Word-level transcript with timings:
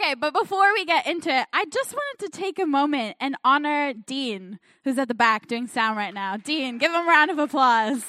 Okay, 0.00 0.14
but 0.14 0.32
before 0.32 0.72
we 0.74 0.84
get 0.84 1.08
into 1.08 1.28
it, 1.28 1.48
I 1.52 1.64
just 1.64 1.92
wanted 1.92 2.30
to 2.30 2.38
take 2.38 2.60
a 2.60 2.66
moment 2.66 3.16
and 3.18 3.34
honor 3.42 3.92
Dean, 3.92 4.60
who's 4.84 4.96
at 4.96 5.08
the 5.08 5.14
back 5.14 5.48
doing 5.48 5.66
sound 5.66 5.96
right 5.96 6.14
now. 6.14 6.36
Dean, 6.36 6.78
give 6.78 6.92
him 6.92 7.04
a 7.04 7.08
round 7.08 7.32
of 7.32 7.38
applause. 7.40 8.04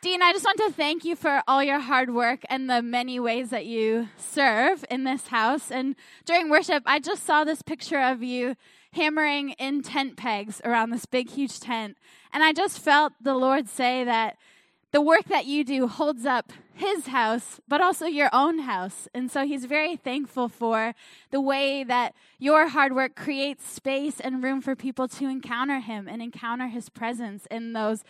Dean, 0.00 0.22
I 0.22 0.32
just 0.32 0.44
want 0.44 0.58
to 0.58 0.70
thank 0.70 1.04
you 1.04 1.16
for 1.16 1.42
all 1.48 1.60
your 1.60 1.80
hard 1.80 2.14
work 2.14 2.42
and 2.48 2.70
the 2.70 2.82
many 2.82 3.18
ways 3.18 3.50
that 3.50 3.66
you 3.66 4.10
serve 4.16 4.84
in 4.92 5.02
this 5.02 5.26
house. 5.26 5.72
And 5.72 5.96
during 6.24 6.50
worship, 6.50 6.84
I 6.86 7.00
just 7.00 7.26
saw 7.26 7.42
this 7.42 7.60
picture 7.60 8.00
of 8.00 8.22
you 8.22 8.54
hammering 8.92 9.50
in 9.58 9.82
tent 9.82 10.16
pegs 10.16 10.60
around 10.64 10.90
this 10.90 11.04
big, 11.04 11.30
huge 11.30 11.58
tent. 11.58 11.96
And 12.32 12.44
I 12.44 12.52
just 12.52 12.78
felt 12.78 13.14
the 13.20 13.34
Lord 13.34 13.68
say 13.68 14.04
that 14.04 14.36
the 14.92 15.00
work 15.00 15.24
that 15.24 15.46
you 15.46 15.64
do 15.64 15.88
holds 15.88 16.24
up 16.24 16.52
his 16.74 17.06
house, 17.06 17.60
but 17.68 17.80
also 17.80 18.06
your 18.06 18.28
own 18.32 18.60
house. 18.60 19.08
And 19.14 19.30
so 19.30 19.46
he's 19.46 19.64
very 19.64 19.96
thankful 19.96 20.48
for 20.48 20.94
the 21.30 21.40
way 21.40 21.84
that 21.84 22.14
your 22.38 22.68
hard 22.68 22.94
work 22.94 23.14
creates 23.14 23.66
space 23.68 24.18
and 24.20 24.42
room 24.42 24.60
for 24.60 24.74
people 24.74 25.06
to 25.08 25.28
encounter 25.28 25.78
him 25.78 26.08
and 26.08 26.20
encounter 26.20 26.66
his 26.66 26.88
presence 26.88 27.46
in 27.50 27.72
those 27.72 28.02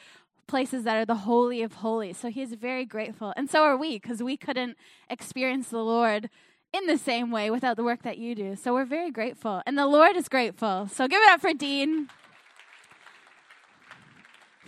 places 0.46 0.84
that 0.84 0.96
are 0.96 1.04
the 1.04 1.14
holy 1.14 1.62
of 1.62 1.74
holies. 1.74 2.16
So 2.16 2.30
he's 2.30 2.54
very 2.54 2.84
grateful. 2.84 3.32
And 3.36 3.50
so 3.50 3.62
are 3.64 3.76
we, 3.76 3.96
because 3.96 4.22
we 4.22 4.36
couldn't 4.36 4.76
experience 5.08 5.68
the 5.68 5.84
Lord 5.84 6.30
in 6.72 6.86
the 6.86 6.98
same 6.98 7.30
way 7.30 7.50
without 7.50 7.76
the 7.76 7.84
work 7.84 8.02
that 8.02 8.18
you 8.18 8.34
do. 8.34 8.56
So 8.56 8.74
we're 8.74 8.84
very 8.84 9.10
grateful. 9.10 9.62
And 9.66 9.78
the 9.78 9.86
Lord 9.86 10.16
is 10.16 10.28
grateful. 10.28 10.88
So 10.88 11.06
give 11.06 11.22
it 11.22 11.28
up 11.30 11.40
for 11.40 11.54
Dean. 11.54 12.08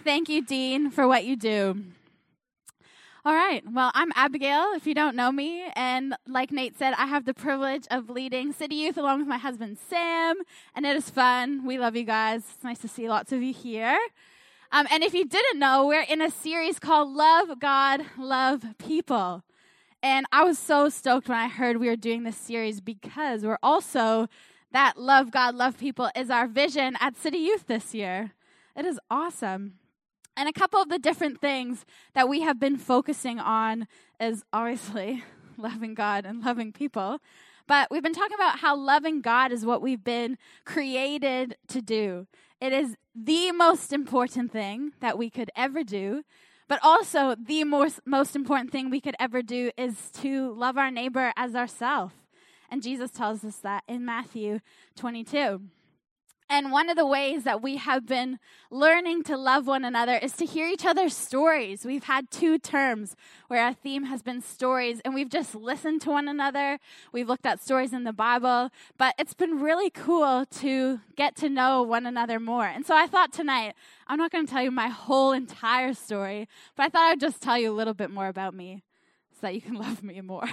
Thank 0.05 0.29
you, 0.29 0.45
Dean, 0.45 0.91
for 0.91 1.09
what 1.09 1.25
you 1.25 1.35
do. 1.35 1.83
All 3.27 3.35
right. 3.35 3.65
Well, 3.69 3.91
I'm 3.93 4.13
Abigail, 4.15 4.71
if 4.77 4.87
you 4.87 4.95
don't 4.95 5.17
know 5.17 5.33
me. 5.33 5.65
And 5.75 6.15
like 6.29 6.53
Nate 6.53 6.79
said, 6.79 6.95
I 6.97 7.07
have 7.07 7.25
the 7.25 7.35
privilege 7.35 7.85
of 7.91 8.09
leading 8.09 8.53
City 8.53 8.77
Youth 8.77 8.97
along 8.97 9.19
with 9.19 9.27
my 9.27 9.37
husband, 9.37 9.79
Sam. 9.91 10.37
And 10.77 10.87
it 10.87 10.95
is 10.95 11.11
fun. 11.11 11.67
We 11.67 11.77
love 11.77 11.97
you 11.97 12.05
guys. 12.05 12.43
It's 12.55 12.63
nice 12.63 12.79
to 12.79 12.89
see 12.89 13.09
lots 13.09 13.33
of 13.33 13.43
you 13.43 13.53
here. 13.53 13.99
Um, 14.71 14.87
and 14.93 15.03
if 15.03 15.13
you 15.13 15.25
didn't 15.25 15.59
know, 15.59 15.89
we're 15.89 16.03
in 16.03 16.23
a 16.23 16.31
series 16.31 16.79
called 16.79 17.11
Love 17.17 17.59
God, 17.59 18.03
Love 18.17 18.65
People. 18.79 19.43
And 20.05 20.25
I 20.31 20.45
was 20.45 20.57
so 20.57 20.89
stoked 20.89 21.29
when 21.29 21.37
I 21.37 21.49
heard 21.49 21.79
we 21.79 21.89
were 21.89 21.97
doing 21.97 22.23
this 22.23 22.37
series 22.37 22.81
because 22.81 23.43
we're 23.43 23.59
also 23.61 24.29
that 24.71 24.99
Love 24.99 25.33
God, 25.33 25.57
Love 25.57 25.79
People 25.79 26.11
is 26.15 26.31
our 26.31 26.47
vision 26.47 26.97
at 27.01 27.17
City 27.17 27.39
Youth 27.39 27.67
this 27.67 27.93
year. 27.93 28.35
It 28.77 28.85
is 28.85 29.01
awesome. 29.11 29.81
And 30.37 30.49
a 30.49 30.53
couple 30.53 30.81
of 30.81 30.89
the 30.89 30.99
different 30.99 31.41
things 31.41 31.85
that 32.15 32.29
we 32.29 32.43
have 32.43 32.61
been 32.61 32.77
focusing 32.77 33.39
on 33.39 33.89
is 34.21 34.45
obviously 34.53 35.25
loving 35.57 35.95
God 35.95 36.27
and 36.27 36.45
loving 36.45 36.73
people. 36.73 37.19
But 37.67 37.89
we've 37.91 38.03
been 38.03 38.13
talking 38.13 38.37
about 38.37 38.61
how 38.61 38.77
loving 38.77 39.21
God 39.21 39.51
is 39.51 39.65
what 39.65 39.83
we've 39.83 40.05
been 40.05 40.39
created 40.65 41.57
to 41.69 41.81
do. 41.83 42.27
It 42.61 42.73
is 42.73 42.97
the 43.15 43.51
most 43.53 43.93
important 43.93 44.53
thing 44.53 44.93
that 45.01 45.19
we 45.19 45.31
could 45.31 45.51
ever 45.57 45.83
do. 45.83 46.23
But 46.69 46.81
also, 46.83 47.37
the 47.37 47.65
most, 47.65 48.01
most 48.05 48.35
important 48.35 48.73
thing 48.73 48.91
we 48.91 49.01
could 49.01 49.15
ever 49.21 49.41
do 49.41 49.71
is 49.77 50.11
to 50.23 50.53
love 50.53 50.77
our 50.77 50.91
neighbor 50.91 51.33
as 51.37 51.55
ourselves. 51.55 52.15
And 52.71 52.83
Jesus 52.83 53.11
tells 53.13 53.45
us 53.45 53.57
that 53.59 53.85
in 53.87 54.05
Matthew 54.05 54.61
22. 54.97 55.63
And 56.49 56.71
one 56.71 56.89
of 56.89 56.97
the 56.97 57.07
ways 57.07 57.43
that 57.43 57.61
we 57.61 57.77
have 57.77 58.07
been 58.07 58.39
learning 58.71 59.25
to 59.25 59.37
love 59.37 59.67
one 59.67 59.85
another 59.85 60.15
is 60.15 60.33
to 60.35 60.45
hear 60.45 60.69
each 60.69 60.87
other's 60.87 61.17
stories. 61.17 61.85
We've 61.85 62.05
had 62.05 62.31
two 62.31 62.57
terms 62.59 63.17
where 63.49 63.65
our 63.65 63.75
theme 63.75 64.05
has 64.05 64.23
been 64.23 64.41
stories, 64.41 65.01
and 65.05 65.13
we've 65.13 65.29
just 65.29 65.57
listened 65.57 66.03
to 66.03 66.11
one 66.11 66.29
another. 66.29 66.79
We've 67.11 67.29
looked 67.29 67.47
at 67.47 67.61
stories 67.61 67.93
in 67.93 68.05
the 68.05 68.13
Bible, 68.13 68.71
but 68.97 69.17
it's 69.19 69.35
been 69.35 69.61
really 69.61 69.91
cool 69.91 70.47
to 70.47 71.01
get 71.17 71.35
to 71.37 71.49
know 71.49 71.83
one 71.83 72.07
another 72.07 72.39
more. 72.39 72.67
And 72.67 72.87
so 72.87 72.97
I 72.97 73.09
thought 73.09 73.33
tonight, 73.33 73.75
I'm 74.07 74.19
not 74.19 74.31
going 74.31 74.47
to 74.47 74.53
tell 74.53 74.63
you 74.63 74.71
my 74.71 74.89
whole 74.89 75.33
entire 75.33 75.95
story, 75.95 76.49
but 76.77 76.85
I 76.85 76.89
thought 76.91 77.11
I'd 77.11 77.21
just 77.21 77.43
tell 77.43 77.59
you 77.59 77.73
a 77.73 77.75
little 77.75 77.95
bit 77.95 78.11
more 78.11 78.29
about 78.29 78.55
me 78.55 78.85
so 79.41 79.47
that 79.47 79.55
you 79.55 79.61
can 79.61 79.75
love 79.87 80.03
me 80.03 80.21
more. 80.21 80.49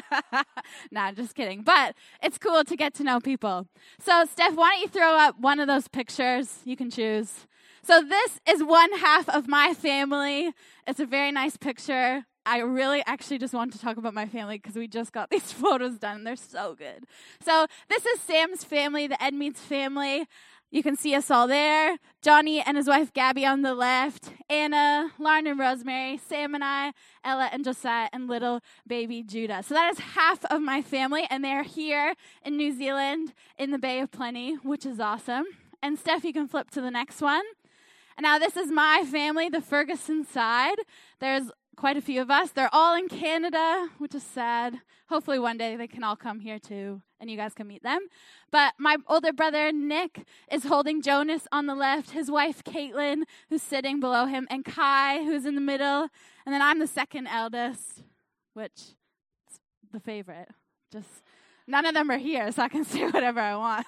nah, 0.90 1.12
just 1.12 1.34
kidding. 1.34 1.62
But 1.62 1.94
it's 2.22 2.38
cool 2.38 2.64
to 2.64 2.76
get 2.76 2.94
to 2.94 3.04
know 3.04 3.20
people. 3.20 3.66
So, 4.00 4.24
Steph, 4.24 4.54
why 4.54 4.72
don't 4.72 4.82
you 4.82 4.88
throw 4.88 5.16
up 5.16 5.38
one 5.38 5.60
of 5.60 5.66
those 5.66 5.88
pictures? 5.88 6.60
You 6.64 6.76
can 6.76 6.90
choose. 6.90 7.46
So, 7.82 8.02
this 8.02 8.40
is 8.48 8.62
one 8.62 8.92
half 8.98 9.28
of 9.28 9.48
my 9.48 9.74
family. 9.74 10.52
It's 10.86 11.00
a 11.00 11.06
very 11.06 11.32
nice 11.32 11.56
picture. 11.56 12.24
I 12.46 12.60
really 12.60 13.02
actually 13.06 13.36
just 13.36 13.52
want 13.52 13.74
to 13.74 13.78
talk 13.78 13.98
about 13.98 14.14
my 14.14 14.26
family 14.26 14.56
because 14.56 14.74
we 14.74 14.88
just 14.88 15.12
got 15.12 15.28
these 15.30 15.52
photos 15.52 15.98
done. 15.98 16.18
And 16.18 16.26
they're 16.26 16.36
so 16.36 16.74
good. 16.74 17.04
So, 17.44 17.66
this 17.88 18.06
is 18.06 18.20
Sam's 18.20 18.64
family, 18.64 19.06
the 19.06 19.16
Edmeades 19.16 19.56
family. 19.56 20.26
You 20.70 20.82
can 20.82 20.96
see 20.96 21.14
us 21.14 21.30
all 21.30 21.46
there. 21.46 21.96
Johnny 22.20 22.60
and 22.60 22.76
his 22.76 22.86
wife 22.86 23.14
Gabby 23.14 23.46
on 23.46 23.62
the 23.62 23.74
left, 23.74 24.32
Anna, 24.50 25.12
Lauren 25.18 25.46
and 25.46 25.58
Rosemary, 25.58 26.18
Sam 26.18 26.54
and 26.54 26.62
I, 26.62 26.92
Ella 27.24 27.48
and 27.50 27.64
Josiah, 27.64 28.08
and 28.12 28.28
little 28.28 28.60
baby 28.86 29.22
Judah. 29.22 29.62
So 29.62 29.74
that 29.74 29.90
is 29.90 29.98
half 29.98 30.44
of 30.46 30.60
my 30.60 30.82
family, 30.82 31.26
and 31.30 31.42
they're 31.42 31.62
here 31.62 32.14
in 32.44 32.58
New 32.58 32.76
Zealand 32.76 33.32
in 33.56 33.70
the 33.70 33.78
Bay 33.78 34.00
of 34.00 34.10
Plenty, 34.10 34.56
which 34.56 34.84
is 34.84 35.00
awesome. 35.00 35.46
And 35.82 35.98
Steph, 35.98 36.24
you 36.24 36.34
can 36.34 36.48
flip 36.48 36.70
to 36.72 36.82
the 36.82 36.90
next 36.90 37.22
one. 37.22 37.44
And 38.18 38.24
now 38.24 38.38
this 38.38 38.56
is 38.56 38.70
my 38.70 39.04
family, 39.10 39.48
the 39.48 39.62
Ferguson 39.62 40.26
side. 40.26 40.76
There's 41.18 41.50
quite 41.78 41.96
a 41.96 42.00
few 42.00 42.20
of 42.20 42.28
us. 42.28 42.50
They're 42.50 42.74
all 42.74 42.96
in 42.96 43.08
Canada, 43.08 43.88
which 43.98 44.12
is 44.12 44.24
sad. 44.24 44.80
Hopefully, 45.08 45.38
one 45.38 45.56
day 45.56 45.76
they 45.76 45.86
can 45.86 46.02
all 46.02 46.16
come 46.16 46.40
here 46.40 46.58
too 46.58 47.02
and 47.20 47.30
you 47.30 47.36
guys 47.36 47.54
can 47.54 47.68
meet 47.68 47.84
them. 47.84 48.00
But 48.50 48.74
my 48.78 48.96
older 49.06 49.32
brother, 49.32 49.70
Nick, 49.72 50.24
is 50.50 50.64
holding 50.64 51.02
Jonas 51.02 51.46
on 51.52 51.66
the 51.66 51.74
left, 51.74 52.10
his 52.10 52.30
wife, 52.30 52.64
Caitlin, 52.64 53.22
who's 53.48 53.62
sitting 53.62 54.00
below 54.00 54.26
him, 54.26 54.46
and 54.50 54.64
Kai, 54.64 55.24
who's 55.24 55.44
in 55.44 55.54
the 55.54 55.60
middle. 55.60 56.08
And 56.44 56.52
then 56.52 56.62
I'm 56.62 56.78
the 56.78 56.86
second 56.86 57.28
eldest, 57.28 58.02
which 58.54 58.80
is 59.50 59.58
the 59.92 60.00
favorite. 60.00 60.48
Just 60.92 61.22
none 61.66 61.86
of 61.86 61.94
them 61.94 62.10
are 62.10 62.18
here, 62.18 62.50
so 62.52 62.62
I 62.62 62.68
can 62.68 62.84
say 62.84 63.04
whatever 63.08 63.40
I 63.40 63.56
want. 63.56 63.86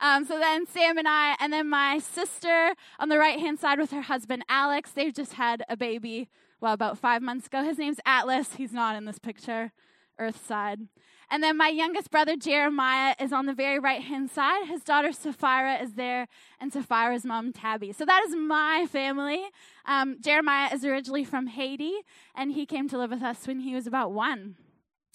Um, 0.00 0.24
so 0.26 0.38
then 0.38 0.66
Sam 0.66 0.98
and 0.98 1.08
I, 1.08 1.36
and 1.40 1.52
then 1.52 1.68
my 1.68 1.98
sister 1.98 2.74
on 2.98 3.08
the 3.08 3.18
right 3.18 3.40
hand 3.40 3.58
side 3.58 3.78
with 3.78 3.92
her 3.92 4.02
husband, 4.02 4.44
Alex, 4.48 4.90
they've 4.90 5.14
just 5.14 5.34
had 5.34 5.64
a 5.68 5.76
baby 5.76 6.28
well, 6.60 6.72
about 6.72 6.98
five 6.98 7.22
months 7.22 7.46
ago. 7.46 7.62
His 7.62 7.78
name's 7.78 8.00
Atlas. 8.06 8.54
He's 8.54 8.72
not 8.72 8.96
in 8.96 9.04
this 9.04 9.18
picture, 9.18 9.72
Earth 10.18 10.46
side. 10.46 10.80
And 11.28 11.42
then 11.42 11.56
my 11.56 11.68
youngest 11.68 12.10
brother, 12.10 12.36
Jeremiah, 12.36 13.14
is 13.20 13.32
on 13.32 13.46
the 13.46 13.52
very 13.52 13.80
right 13.80 14.00
hand 14.00 14.30
side. 14.30 14.66
His 14.68 14.82
daughter, 14.82 15.12
Sapphira, 15.12 15.82
is 15.82 15.94
there, 15.94 16.28
and 16.60 16.72
Sapphira's 16.72 17.24
mom, 17.24 17.52
Tabby. 17.52 17.92
So 17.92 18.04
that 18.04 18.24
is 18.28 18.34
my 18.36 18.86
family. 18.90 19.42
Um, 19.86 20.18
Jeremiah 20.20 20.72
is 20.72 20.84
originally 20.84 21.24
from 21.24 21.48
Haiti, 21.48 21.94
and 22.34 22.52
he 22.52 22.64
came 22.64 22.88
to 22.88 22.98
live 22.98 23.10
with 23.10 23.22
us 23.22 23.46
when 23.46 23.60
he 23.60 23.74
was 23.74 23.86
about 23.88 24.12
one. 24.12 24.56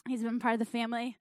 He's 0.07 0.23
been 0.23 0.39
part 0.39 0.53
of 0.53 0.59
the 0.59 0.65
family 0.65 1.17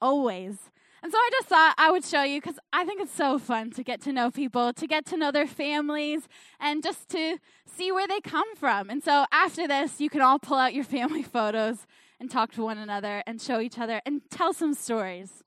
always. 0.00 0.70
And 1.02 1.10
so 1.10 1.16
I 1.16 1.30
just 1.32 1.48
thought 1.48 1.74
I 1.78 1.90
would 1.90 2.04
show 2.04 2.22
you 2.22 2.40
because 2.40 2.58
I 2.72 2.84
think 2.84 3.00
it's 3.00 3.14
so 3.14 3.38
fun 3.38 3.70
to 3.72 3.82
get 3.82 4.00
to 4.02 4.12
know 4.12 4.30
people, 4.30 4.72
to 4.74 4.86
get 4.86 5.06
to 5.06 5.16
know 5.16 5.30
their 5.32 5.46
families, 5.46 6.28
and 6.58 6.82
just 6.82 7.08
to 7.10 7.38
see 7.66 7.90
where 7.90 8.06
they 8.06 8.20
come 8.20 8.54
from. 8.56 8.90
And 8.90 9.02
so 9.02 9.24
after 9.32 9.66
this, 9.66 10.00
you 10.00 10.10
can 10.10 10.20
all 10.20 10.38
pull 10.38 10.58
out 10.58 10.74
your 10.74 10.84
family 10.84 11.22
photos 11.36 11.86
and 12.20 12.30
talk 12.30 12.52
to 12.52 12.62
one 12.62 12.78
another 12.78 13.22
and 13.26 13.40
show 13.40 13.60
each 13.60 13.78
other 13.78 14.02
and 14.04 14.20
tell 14.30 14.52
some 14.52 14.74
stories. 14.74 15.42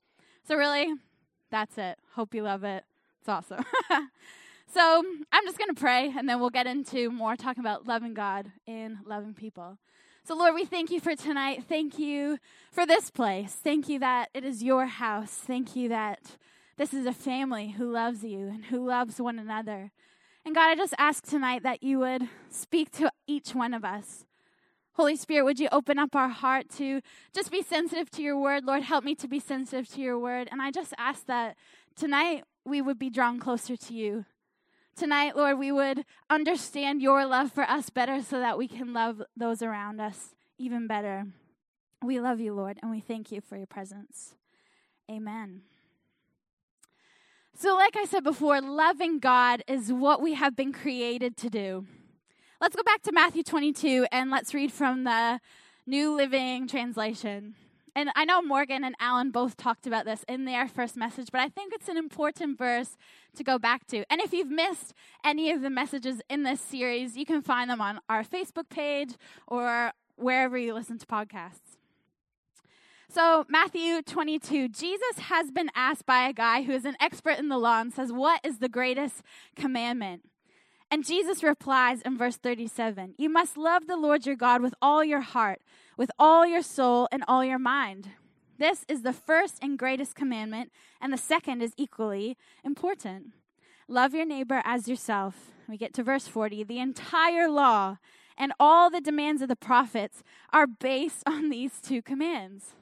So, 0.46 0.56
really, 0.56 0.92
that's 1.50 1.78
it. 1.78 1.98
Hope 2.14 2.34
you 2.34 2.42
love 2.42 2.64
it. 2.64 2.84
It's 3.20 3.28
awesome. 3.28 3.64
so, 4.66 5.04
I'm 5.32 5.44
just 5.46 5.56
going 5.56 5.72
to 5.72 5.80
pray 5.80 6.12
and 6.18 6.28
then 6.28 6.40
we'll 6.40 6.50
get 6.50 6.66
into 6.66 7.10
more 7.10 7.36
talking 7.36 7.60
about 7.60 7.86
loving 7.86 8.12
God 8.12 8.50
and 8.66 8.96
loving 9.06 9.34
people. 9.34 9.78
So, 10.26 10.34
Lord, 10.34 10.54
we 10.54 10.64
thank 10.64 10.90
you 10.90 11.00
for 11.00 11.14
tonight. 11.14 11.64
Thank 11.68 11.98
you 11.98 12.38
for 12.72 12.86
this 12.86 13.10
place. 13.10 13.52
Thank 13.52 13.90
you 13.90 13.98
that 13.98 14.30
it 14.32 14.42
is 14.42 14.62
your 14.62 14.86
house. 14.86 15.32
Thank 15.32 15.76
you 15.76 15.90
that 15.90 16.38
this 16.78 16.94
is 16.94 17.04
a 17.04 17.12
family 17.12 17.72
who 17.72 17.92
loves 17.92 18.24
you 18.24 18.48
and 18.48 18.64
who 18.64 18.86
loves 18.86 19.20
one 19.20 19.38
another. 19.38 19.92
And 20.42 20.54
God, 20.54 20.70
I 20.70 20.76
just 20.76 20.94
ask 20.96 21.26
tonight 21.26 21.62
that 21.64 21.82
you 21.82 21.98
would 21.98 22.22
speak 22.48 22.90
to 22.92 23.12
each 23.26 23.54
one 23.54 23.74
of 23.74 23.84
us. 23.84 24.24
Holy 24.94 25.14
Spirit, 25.14 25.44
would 25.44 25.60
you 25.60 25.68
open 25.70 25.98
up 25.98 26.16
our 26.16 26.30
heart 26.30 26.70
to 26.78 27.02
just 27.34 27.50
be 27.50 27.60
sensitive 27.60 28.10
to 28.12 28.22
your 28.22 28.38
word? 28.40 28.64
Lord, 28.64 28.82
help 28.82 29.04
me 29.04 29.14
to 29.16 29.28
be 29.28 29.40
sensitive 29.40 29.88
to 29.90 30.00
your 30.00 30.18
word. 30.18 30.48
And 30.50 30.62
I 30.62 30.70
just 30.70 30.94
ask 30.96 31.26
that 31.26 31.54
tonight 31.96 32.44
we 32.64 32.80
would 32.80 32.98
be 32.98 33.10
drawn 33.10 33.38
closer 33.38 33.76
to 33.76 33.92
you. 33.92 34.24
Tonight, 34.96 35.36
Lord, 35.36 35.58
we 35.58 35.72
would 35.72 36.04
understand 36.30 37.02
your 37.02 37.26
love 37.26 37.50
for 37.50 37.64
us 37.64 37.90
better 37.90 38.22
so 38.22 38.38
that 38.38 38.56
we 38.56 38.68
can 38.68 38.92
love 38.92 39.22
those 39.36 39.60
around 39.60 40.00
us 40.00 40.34
even 40.56 40.86
better. 40.86 41.24
We 42.02 42.20
love 42.20 42.38
you, 42.38 42.54
Lord, 42.54 42.78
and 42.80 42.90
we 42.92 43.00
thank 43.00 43.32
you 43.32 43.40
for 43.40 43.56
your 43.56 43.66
presence. 43.66 44.36
Amen. 45.10 45.62
So, 47.56 47.74
like 47.74 47.96
I 47.96 48.04
said 48.04 48.22
before, 48.22 48.60
loving 48.60 49.18
God 49.18 49.62
is 49.66 49.92
what 49.92 50.22
we 50.22 50.34
have 50.34 50.54
been 50.54 50.72
created 50.72 51.36
to 51.38 51.50
do. 51.50 51.86
Let's 52.60 52.76
go 52.76 52.82
back 52.82 53.02
to 53.02 53.12
Matthew 53.12 53.42
22 53.42 54.06
and 54.12 54.30
let's 54.30 54.54
read 54.54 54.72
from 54.72 55.04
the 55.04 55.40
New 55.86 56.16
Living 56.16 56.68
Translation. 56.68 57.56
And 57.96 58.10
I 58.16 58.24
know 58.24 58.42
Morgan 58.42 58.82
and 58.82 58.96
Alan 58.98 59.30
both 59.30 59.56
talked 59.56 59.86
about 59.86 60.04
this 60.04 60.24
in 60.28 60.44
their 60.46 60.66
first 60.66 60.96
message, 60.96 61.28
but 61.30 61.40
I 61.40 61.48
think 61.48 61.72
it's 61.72 61.88
an 61.88 61.96
important 61.96 62.58
verse 62.58 62.96
to 63.36 63.44
go 63.44 63.58
back 63.58 63.86
to. 63.88 64.04
And 64.10 64.20
if 64.20 64.32
you've 64.32 64.50
missed 64.50 64.94
any 65.24 65.52
of 65.52 65.62
the 65.62 65.70
messages 65.70 66.20
in 66.28 66.42
this 66.42 66.60
series, 66.60 67.16
you 67.16 67.24
can 67.24 67.40
find 67.40 67.70
them 67.70 67.80
on 67.80 68.00
our 68.08 68.24
Facebook 68.24 68.68
page 68.68 69.14
or 69.46 69.92
wherever 70.16 70.58
you 70.58 70.74
listen 70.74 70.98
to 70.98 71.06
podcasts. 71.06 71.76
So, 73.08 73.46
Matthew 73.48 74.02
22, 74.02 74.70
Jesus 74.70 75.18
has 75.18 75.52
been 75.52 75.70
asked 75.76 76.04
by 76.04 76.26
a 76.26 76.32
guy 76.32 76.62
who 76.62 76.72
is 76.72 76.84
an 76.84 76.96
expert 76.98 77.38
in 77.38 77.48
the 77.48 77.58
law 77.58 77.80
and 77.80 77.92
says, 77.92 78.10
What 78.10 78.40
is 78.42 78.58
the 78.58 78.68
greatest 78.68 79.22
commandment? 79.54 80.22
And 80.90 81.06
Jesus 81.06 81.42
replies 81.42 82.02
in 82.02 82.18
verse 82.18 82.36
37 82.36 83.14
You 83.16 83.28
must 83.28 83.56
love 83.56 83.86
the 83.86 83.96
Lord 83.96 84.26
your 84.26 84.34
God 84.34 84.62
with 84.62 84.74
all 84.82 85.04
your 85.04 85.20
heart, 85.20 85.60
with 85.96 86.10
all 86.18 86.46
your 86.46 86.62
soul, 86.62 87.08
and 87.10 87.24
all 87.28 87.44
your 87.44 87.58
mind. 87.58 88.10
This 88.58 88.84
is 88.88 89.02
the 89.02 89.12
first 89.12 89.58
and 89.60 89.78
greatest 89.78 90.14
commandment, 90.14 90.70
and 91.00 91.12
the 91.12 91.18
second 91.18 91.62
is 91.62 91.74
equally 91.76 92.36
important. 92.64 93.32
Love 93.88 94.14
your 94.14 94.24
neighbor 94.24 94.62
as 94.64 94.88
yourself. 94.88 95.50
We 95.68 95.76
get 95.76 95.92
to 95.94 96.02
verse 96.02 96.26
40. 96.26 96.64
The 96.64 96.78
entire 96.78 97.48
law 97.48 97.98
and 98.36 98.52
all 98.58 98.90
the 98.90 99.00
demands 99.00 99.42
of 99.42 99.48
the 99.48 99.56
prophets 99.56 100.22
are 100.52 100.66
based 100.66 101.22
on 101.26 101.50
these 101.50 101.80
two 101.80 102.02
commands. 102.02 102.74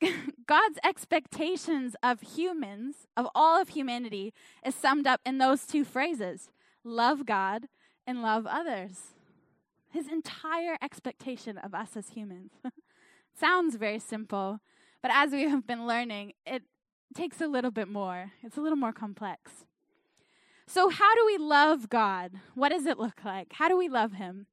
God's 0.46 0.78
expectations 0.84 1.96
of 2.02 2.20
humans, 2.20 3.06
of 3.16 3.26
all 3.34 3.60
of 3.60 3.70
humanity, 3.70 4.32
is 4.64 4.74
summed 4.74 5.06
up 5.06 5.20
in 5.26 5.38
those 5.38 5.66
two 5.66 5.84
phrases 5.84 6.50
love 6.84 7.26
God 7.26 7.66
and 8.06 8.22
love 8.22 8.46
others. 8.46 9.14
His 9.90 10.08
entire 10.08 10.76
expectation 10.82 11.58
of 11.58 11.74
us 11.74 11.96
as 11.96 12.10
humans. 12.10 12.52
Sounds 13.38 13.76
very 13.76 13.98
simple, 13.98 14.60
but 15.02 15.10
as 15.12 15.32
we 15.32 15.42
have 15.48 15.66
been 15.66 15.86
learning, 15.86 16.32
it 16.44 16.62
takes 17.14 17.40
a 17.40 17.46
little 17.46 17.70
bit 17.70 17.88
more. 17.88 18.32
It's 18.42 18.56
a 18.56 18.60
little 18.60 18.76
more 18.76 18.92
complex. 18.92 19.64
So, 20.66 20.90
how 20.90 21.14
do 21.14 21.24
we 21.24 21.38
love 21.38 21.88
God? 21.88 22.32
What 22.54 22.70
does 22.70 22.84
it 22.84 22.98
look 22.98 23.24
like? 23.24 23.54
How 23.54 23.68
do 23.68 23.76
we 23.76 23.88
love 23.88 24.12
Him? 24.12 24.46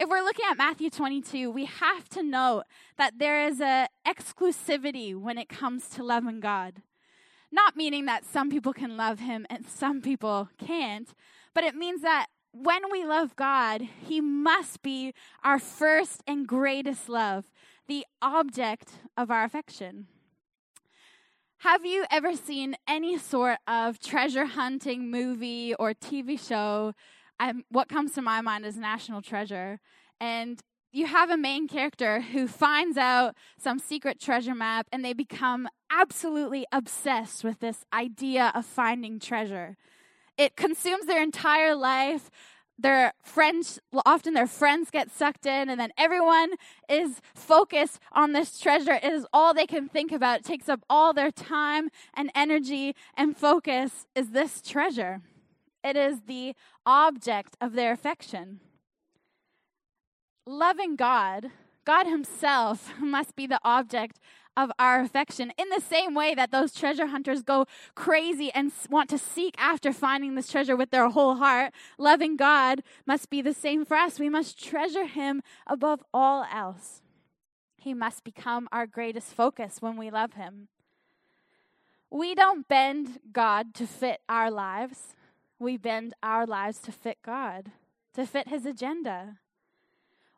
if 0.00 0.08
we're 0.08 0.22
looking 0.22 0.46
at 0.50 0.56
Matthew 0.56 0.88
22, 0.88 1.50
we 1.50 1.66
have 1.66 2.08
to 2.08 2.22
note 2.22 2.64
that 2.96 3.18
there 3.18 3.46
is 3.46 3.60
a 3.60 3.86
exclusivity 4.08 5.14
when 5.14 5.36
it 5.36 5.50
comes 5.50 5.90
to 5.90 6.02
loving 6.02 6.40
God. 6.40 6.80
Not 7.52 7.76
meaning 7.76 8.06
that 8.06 8.24
some 8.24 8.48
people 8.48 8.72
can 8.72 8.96
love 8.96 9.18
him 9.18 9.46
and 9.50 9.66
some 9.66 10.00
people 10.00 10.48
can't, 10.56 11.12
but 11.54 11.64
it 11.64 11.74
means 11.74 12.00
that 12.00 12.28
when 12.52 12.90
we 12.90 13.04
love 13.04 13.36
God, 13.36 13.82
he 14.06 14.20
must 14.20 14.82
be 14.82 15.14
our 15.44 15.58
first 15.58 16.22
and 16.26 16.46
greatest 16.46 17.08
love, 17.08 17.50
the 17.88 18.04
object 18.20 18.92
of 19.16 19.30
our 19.30 19.44
affection. 19.44 20.06
Have 21.58 21.84
you 21.84 22.06
ever 22.10 22.34
seen 22.34 22.74
any 22.88 23.18
sort 23.18 23.58
of 23.66 23.98
treasure 23.98 24.46
hunting 24.46 25.10
movie 25.10 25.74
or 25.74 25.92
TV 25.92 26.40
show 26.40 26.94
I'm, 27.40 27.64
what 27.70 27.88
comes 27.88 28.12
to 28.12 28.22
my 28.22 28.42
mind 28.42 28.66
is 28.66 28.76
National 28.76 29.22
Treasure. 29.22 29.80
And 30.20 30.60
you 30.92 31.06
have 31.06 31.30
a 31.30 31.38
main 31.38 31.66
character 31.66 32.20
who 32.20 32.46
finds 32.46 32.98
out 32.98 33.34
some 33.58 33.78
secret 33.78 34.20
treasure 34.20 34.54
map 34.54 34.86
and 34.92 35.02
they 35.02 35.14
become 35.14 35.66
absolutely 35.90 36.66
obsessed 36.70 37.42
with 37.42 37.60
this 37.60 37.84
idea 37.92 38.52
of 38.54 38.66
finding 38.66 39.18
treasure. 39.18 39.76
It 40.40 40.56
consumes 40.56 41.04
their 41.04 41.22
entire 41.22 41.74
life. 41.74 42.30
Their 42.78 43.12
friends, 43.22 43.78
often 44.06 44.32
their 44.32 44.46
friends 44.46 44.90
get 44.90 45.10
sucked 45.10 45.44
in, 45.44 45.68
and 45.68 45.78
then 45.78 45.90
everyone 45.98 46.52
is 46.88 47.20
focused 47.34 48.00
on 48.12 48.32
this 48.32 48.58
treasure. 48.58 48.94
It 48.94 49.12
is 49.12 49.26
all 49.34 49.52
they 49.52 49.66
can 49.66 49.86
think 49.86 50.12
about. 50.12 50.40
It 50.40 50.46
takes 50.46 50.66
up 50.66 50.80
all 50.88 51.12
their 51.12 51.30
time 51.30 51.90
and 52.14 52.30
energy 52.34 52.96
and 53.14 53.36
focus 53.36 54.06
is 54.14 54.30
this 54.30 54.62
treasure. 54.62 55.20
It 55.84 55.94
is 55.94 56.22
the 56.26 56.54
object 56.86 57.54
of 57.60 57.74
their 57.74 57.92
affection. 57.92 58.60
Loving 60.46 60.96
God, 60.96 61.50
God 61.84 62.06
Himself, 62.06 62.94
must 62.98 63.36
be 63.36 63.46
the 63.46 63.60
object 63.62 64.18
of 64.56 64.70
our 64.78 65.00
affection 65.00 65.52
in 65.58 65.68
the 65.68 65.80
same 65.80 66.14
way 66.14 66.34
that 66.34 66.50
those 66.50 66.74
treasure 66.74 67.06
hunters 67.06 67.42
go 67.42 67.66
crazy 67.94 68.50
and 68.52 68.72
want 68.90 69.08
to 69.10 69.18
seek 69.18 69.54
after 69.58 69.92
finding 69.92 70.34
this 70.34 70.50
treasure 70.50 70.76
with 70.76 70.90
their 70.90 71.08
whole 71.08 71.36
heart. 71.36 71.72
Loving 71.98 72.36
God 72.36 72.82
must 73.06 73.30
be 73.30 73.40
the 73.40 73.54
same 73.54 73.84
for 73.84 73.96
us. 73.96 74.18
We 74.18 74.28
must 74.28 74.62
treasure 74.62 75.06
Him 75.06 75.42
above 75.66 76.02
all 76.12 76.46
else. 76.52 77.02
He 77.76 77.94
must 77.94 78.24
become 78.24 78.68
our 78.72 78.86
greatest 78.86 79.34
focus 79.34 79.76
when 79.80 79.96
we 79.96 80.10
love 80.10 80.34
Him. 80.34 80.68
We 82.10 82.34
don't 82.34 82.68
bend 82.68 83.20
God 83.32 83.72
to 83.74 83.86
fit 83.86 84.20
our 84.28 84.50
lives 84.50 85.14
we 85.60 85.76
bend 85.76 86.14
our 86.22 86.46
lives 86.46 86.78
to 86.80 86.90
fit 86.90 87.18
God, 87.22 87.70
to 88.14 88.26
fit 88.26 88.48
His 88.48 88.64
agenda. 88.64 89.36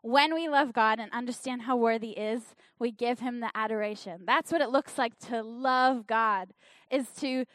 When 0.03 0.35
we 0.35 0.49
love 0.49 0.73
God 0.73 0.99
and 0.99 1.11
understand 1.13 1.63
how 1.63 1.77
worthy 1.77 2.11
is, 2.11 2.43
we 2.79 2.91
give 2.91 3.21
Him 3.21 3.41
the 3.41 3.51
adoration. 3.55 4.23
That's 4.27 4.53
what 4.53 4.61
it 4.61 4.71
looks 4.71 4.99
like 4.99 5.19
to 5.29 5.43
love 5.43 6.07
God, 6.07 6.51
is 6.91 7.09
to 7.21 7.47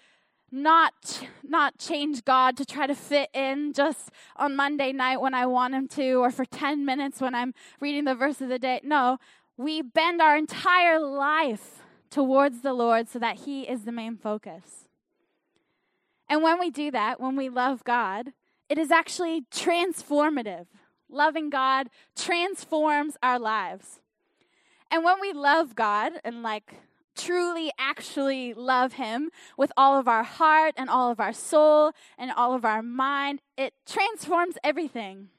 not 0.50 1.28
not 1.44 1.78
change 1.78 2.24
God 2.24 2.56
to 2.58 2.66
try 2.66 2.88
to 2.88 2.96
fit 2.96 3.30
in 3.34 3.74
just 3.74 4.12
on 4.38 4.56
Monday 4.56 4.94
night 4.94 5.20
when 5.20 5.34
I 5.34 5.46
want 5.46 5.74
him 5.74 5.90
to 5.90 6.14
or 6.14 6.32
for 6.32 6.46
10 6.46 6.86
minutes 6.86 7.20
when 7.20 7.36
I'm 7.36 7.54
reading 7.82 8.06
the 8.06 8.16
verse 8.16 8.40
of 8.40 8.48
the 8.48 8.58
day. 8.58 8.80
No, 8.82 9.18
we 9.58 9.82
bend 9.82 10.22
our 10.22 10.38
entire 10.38 11.00
life 11.00 11.84
towards 12.10 12.62
the 12.62 12.74
Lord 12.74 13.10
so 13.10 13.20
that 13.20 13.40
he 13.40 13.64
is 13.64 13.84
the 13.84 13.92
main 13.92 14.16
focus. 14.16 14.88
And 16.30 16.42
when 16.42 16.60
we 16.60 16.70
do 16.70 16.92
that, 16.92 17.20
when 17.20 17.36
we 17.36 17.50
love 17.50 17.84
God, 17.84 18.34
it 18.70 18.78
is 18.78 18.92
actually 18.92 19.44
transformative. 19.54 20.68
Loving 21.10 21.50
God 21.50 21.90
transforms 22.16 23.18
our 23.24 23.40
lives. 23.40 24.00
And 24.92 25.04
when 25.04 25.20
we 25.20 25.34
love 25.34 25.76
God 25.76 26.14
and 26.24 26.42
like 26.42 26.76
truly 27.16 27.72
actually 27.80 28.54
love 28.54 28.94
Him 28.94 29.32
with 29.58 29.72
all 29.76 30.00
of 30.00 30.08
our 30.08 30.24
heart 30.24 30.74
and 30.78 30.90
all 30.90 31.12
of 31.12 31.20
our 31.20 31.34
soul 31.34 31.94
and 32.18 32.32
all 32.32 32.54
of 32.54 32.64
our 32.64 32.82
mind, 32.82 33.42
it 33.58 33.74
transforms 33.86 34.58
everything. 34.64 35.30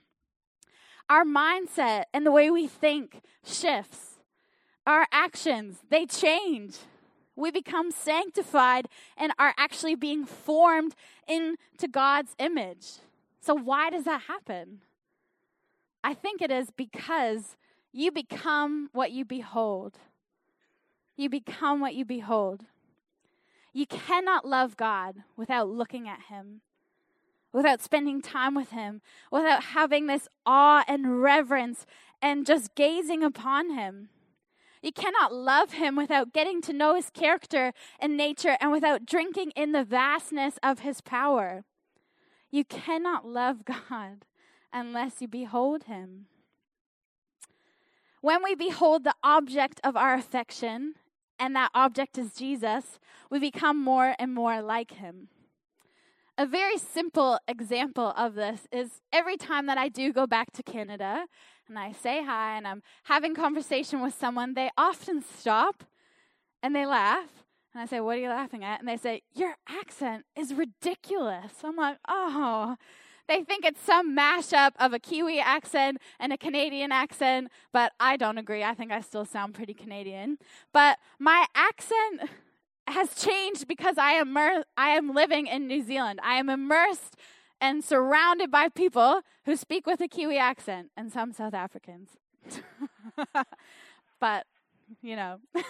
Our 1.09 1.25
mindset 1.25 2.05
and 2.12 2.26
the 2.26 2.32
way 2.32 2.50
we 2.50 2.67
think 2.67 3.23
shifts. 3.44 4.17
Our 4.87 5.06
actions, 5.12 5.79
they 5.91 6.06
change 6.06 6.76
we 7.38 7.50
become 7.50 7.91
sanctified 7.91 8.88
and 9.16 9.33
are 9.38 9.54
actually 9.57 9.95
being 9.95 10.26
formed 10.26 10.95
into 11.26 11.88
God's 11.88 12.35
image. 12.38 12.99
So, 13.40 13.54
why 13.54 13.90
does 13.90 14.04
that 14.04 14.23
happen? 14.23 14.81
I 16.02 16.14
think 16.14 16.40
it 16.40 16.50
is 16.50 16.71
because 16.71 17.57
you 17.93 18.11
become 18.11 18.90
what 18.93 19.12
you 19.12 19.25
behold. 19.25 19.99
You 21.17 21.28
become 21.28 21.81
what 21.81 21.95
you 21.95 22.05
behold. 22.05 22.64
You 23.73 23.87
cannot 23.87 24.47
love 24.47 24.76
God 24.76 25.25
without 25.37 25.69
looking 25.69 26.09
at 26.09 26.23
Him, 26.28 26.61
without 27.52 27.83
spending 27.83 28.23
time 28.23 28.55
with 28.55 28.71
Him, 28.71 29.00
without 29.31 29.64
having 29.64 30.07
this 30.07 30.28
awe 30.47 30.85
and 30.87 31.21
reverence 31.21 31.87
and 32.23 32.47
just 32.47 32.75
gazing 32.75 33.23
upon 33.23 33.71
Him. 33.75 34.09
You 34.83 34.93
cannot 34.93 35.35
love 35.35 35.73
him 35.73 35.97
without 35.97 36.33
getting 36.33 36.62
to 36.62 36.73
know 36.73 36.95
his 36.95 37.11
character 37.11 37.73
and 37.99 38.17
nature 38.17 38.57
and 38.61 38.71
without 38.71 39.05
drinking 39.05 39.50
in 39.57 39.73
the 39.73 39.85
vastness 39.85 40.59
of 40.62 40.81
his 40.81 41.00
power. 41.00 41.64
You 42.50 42.64
cannot 42.64 43.26
love 43.26 43.64
God 43.90 44.25
unless 44.73 45.21
you 45.21 45.29
behold 45.29 45.85
him. 45.85 46.27
When 48.21 48.43
we 48.43 48.55
behold 48.55 49.05
the 49.05 49.15
object 49.23 49.81
of 49.85 49.97
our 49.97 50.15
affection, 50.15 50.95
and 51.39 51.55
that 51.55 51.71
object 51.75 52.19
is 52.19 52.35
Jesus, 52.35 52.99
we 53.31 53.39
become 53.39 53.83
more 53.83 54.15
and 54.19 54.35
more 54.35 54.61
like 54.61 54.93
him. 54.93 55.29
A 56.37 56.47
very 56.47 56.79
simple 56.79 57.39
example 57.49 58.13
of 58.17 58.35
this 58.35 58.67
is 58.73 59.01
every 59.13 59.37
time 59.37 59.67
that 59.67 59.79
I 59.79 59.89
do 59.89 60.13
go 60.13 60.27
back 60.27 60.53
to 60.53 60.63
Canada 60.63 61.27
and 61.69 61.79
I 61.79 61.93
say 61.93 62.25
hi 62.25 62.57
and 62.57 62.67
I'm 62.67 62.83
having 63.05 63.35
conversation 63.35 64.01
with 64.01 64.15
someone, 64.15 64.55
they 64.55 64.71
often 64.79 65.23
stop 65.23 65.85
and 66.63 66.75
they 66.75 66.87
laugh. 66.87 67.45
And 67.75 67.83
I 67.83 67.87
say, 67.87 68.01
What 68.01 68.17
are 68.17 68.21
you 68.21 68.29
laughing 68.29 68.65
at? 68.65 68.81
And 68.81 68.89
they 68.89 68.97
say, 68.97 69.23
Your 69.35 69.57
accent 69.69 70.25
is 70.37 70.55
ridiculous. 70.55 71.53
I'm 71.63 71.77
like, 71.77 71.99
Oh. 72.09 72.77
They 73.28 73.42
think 73.44 73.64
it's 73.64 73.80
some 73.80 74.16
mashup 74.16 74.73
of 74.80 74.92
a 74.92 74.99
Kiwi 74.99 75.38
accent 75.38 75.99
and 76.18 76.32
a 76.32 76.38
Canadian 76.38 76.90
accent, 76.90 77.50
but 77.73 77.92
I 78.00 78.16
don't 78.16 78.38
agree. 78.38 78.64
I 78.64 78.75
think 78.75 78.90
I 78.90 79.02
still 79.02 79.25
sound 79.25 79.54
pretty 79.54 79.75
Canadian. 79.75 80.38
But 80.73 80.99
my 81.18 81.47
accent 81.54 82.30
has 82.87 83.14
changed 83.14 83.68
because 83.68 83.99
I 83.99 84.12
am, 84.12 84.37
I 84.37 84.90
am 84.90 85.14
living 85.14 85.47
in 85.47 85.66
New 85.66 85.82
Zealand. 85.82 86.20
I 86.23 86.35
am 86.37 86.49
immersed 86.49 87.16
and 87.61 87.85
surrounded 87.85 88.50
by 88.50 88.68
people 88.70 89.20
who 89.44 89.56
speak 89.56 89.87
with 89.87 90.00
a 90.00 90.08
Kiwi 90.08 90.38
accent 90.38 90.90
and 90.97 91.12
some 91.12 91.32
South 91.32 91.54
Africans. 91.54 92.16
but 94.20 94.47
you 95.02 95.16
know. 95.16 95.38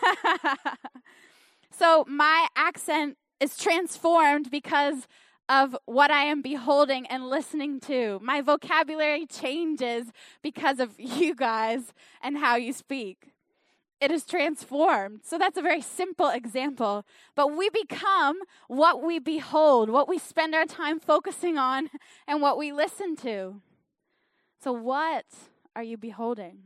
so 1.70 2.04
my 2.08 2.46
accent 2.56 3.16
is 3.40 3.56
transformed 3.56 4.50
because 4.50 5.06
of 5.48 5.76
what 5.86 6.10
I 6.10 6.24
am 6.24 6.42
beholding 6.42 7.06
and 7.06 7.28
listening 7.28 7.80
to. 7.80 8.20
My 8.22 8.40
vocabulary 8.40 9.26
changes 9.26 10.08
because 10.42 10.78
of 10.78 10.94
you 10.98 11.34
guys 11.34 11.92
and 12.22 12.38
how 12.38 12.56
you 12.56 12.72
speak. 12.72 13.32
It 14.00 14.12
is 14.12 14.24
transformed. 14.24 15.20
So 15.24 15.38
that's 15.38 15.58
a 15.58 15.62
very 15.62 15.80
simple 15.82 16.28
example. 16.28 17.04
But 17.34 17.56
we 17.56 17.68
become 17.70 18.38
what 18.68 19.02
we 19.02 19.18
behold, 19.18 19.90
what 19.90 20.08
we 20.08 20.18
spend 20.18 20.54
our 20.54 20.66
time 20.66 21.00
focusing 21.00 21.58
on, 21.58 21.90
and 22.28 22.40
what 22.40 22.58
we 22.58 22.70
listen 22.70 23.16
to. 23.16 23.60
So, 24.62 24.72
what 24.72 25.26
are 25.76 25.82
you 25.84 25.96
beholding? 25.96 26.58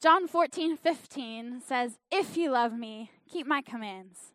John 0.00 0.26
14, 0.26 0.78
15 0.78 1.60
says, 1.60 1.98
If 2.10 2.36
you 2.36 2.50
love 2.50 2.72
me, 2.72 3.10
keep 3.30 3.46
my 3.46 3.60
commands. 3.60 4.32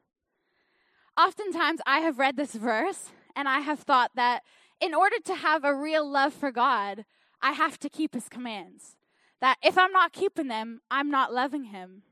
Oftentimes, 1.18 1.80
I 1.86 2.00
have 2.00 2.20
read 2.20 2.36
this 2.36 2.54
verse 2.54 3.12
and 3.36 3.48
I 3.48 3.60
have 3.60 3.80
thought 3.80 4.12
that 4.16 4.44
in 4.82 4.94
order 4.94 5.18
to 5.26 5.36
have 5.36 5.64
a 5.64 5.74
real 5.74 6.10
love 6.10 6.34
for 6.34 6.52
God, 6.52 7.06
I 7.42 7.54
have 7.54 7.80
to 7.80 7.90
keep 7.90 8.14
his 8.14 8.28
commands. 8.28 8.98
That 9.40 9.58
if 9.64 9.78
I'm 9.78 9.92
not 9.92 10.14
keeping 10.14 10.48
them, 10.48 10.82
I'm 10.92 11.10
not 11.10 11.34
loving 11.34 11.66
him. 11.66 12.04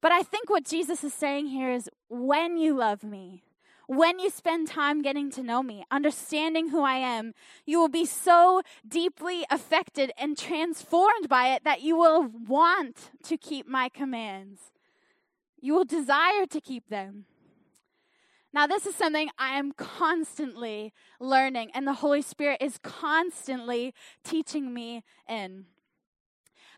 But 0.00 0.12
I 0.12 0.22
think 0.22 0.48
what 0.48 0.64
Jesus 0.64 1.02
is 1.04 1.14
saying 1.14 1.48
here 1.48 1.70
is 1.70 1.88
when 2.08 2.56
you 2.56 2.76
love 2.76 3.02
me, 3.02 3.42
when 3.86 4.18
you 4.18 4.30
spend 4.30 4.68
time 4.68 5.00
getting 5.02 5.30
to 5.32 5.42
know 5.42 5.62
me, 5.62 5.84
understanding 5.90 6.68
who 6.68 6.82
I 6.82 6.96
am, 6.96 7.32
you 7.64 7.78
will 7.78 7.88
be 7.88 8.04
so 8.04 8.62
deeply 8.86 9.44
affected 9.50 10.12
and 10.18 10.36
transformed 10.36 11.28
by 11.28 11.54
it 11.54 11.64
that 11.64 11.82
you 11.82 11.96
will 11.96 12.28
want 12.28 13.10
to 13.24 13.36
keep 13.36 13.66
my 13.66 13.88
commands. 13.88 14.72
You 15.60 15.74
will 15.74 15.84
desire 15.84 16.46
to 16.46 16.60
keep 16.60 16.88
them. 16.88 17.24
Now, 18.52 18.66
this 18.66 18.86
is 18.86 18.94
something 18.94 19.28
I 19.38 19.58
am 19.58 19.72
constantly 19.72 20.92
learning, 21.20 21.70
and 21.74 21.86
the 21.86 21.94
Holy 21.94 22.22
Spirit 22.22 22.62
is 22.62 22.78
constantly 22.82 23.94
teaching 24.24 24.72
me 24.72 25.04
in. 25.28 25.66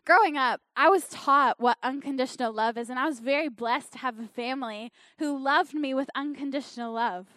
Growing 0.05 0.35
up, 0.35 0.61
I 0.75 0.89
was 0.89 1.07
taught 1.07 1.59
what 1.59 1.77
unconditional 1.81 2.51
love 2.51 2.77
is, 2.77 2.89
and 2.89 2.99
I 2.99 3.05
was 3.05 3.19
very 3.19 3.47
blessed 3.47 3.93
to 3.93 3.99
have 3.99 4.19
a 4.19 4.27
family 4.27 4.91
who 5.19 5.37
loved 5.37 5.73
me 5.73 5.93
with 5.93 6.09
unconditional 6.15 6.93
love. 6.93 7.27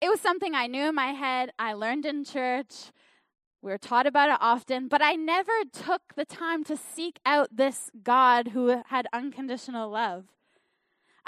It 0.00 0.08
was 0.08 0.20
something 0.20 0.54
I 0.54 0.66
knew 0.66 0.88
in 0.88 0.94
my 0.94 1.12
head, 1.12 1.52
I 1.58 1.72
learned 1.72 2.04
in 2.04 2.24
church, 2.24 2.90
we 3.62 3.70
were 3.70 3.78
taught 3.78 4.06
about 4.06 4.30
it 4.30 4.38
often, 4.40 4.88
but 4.88 5.02
I 5.02 5.12
never 5.12 5.52
took 5.70 6.14
the 6.16 6.24
time 6.24 6.64
to 6.64 6.76
seek 6.76 7.20
out 7.26 7.56
this 7.56 7.90
God 8.02 8.48
who 8.48 8.82
had 8.86 9.06
unconditional 9.12 9.90
love. 9.90 10.24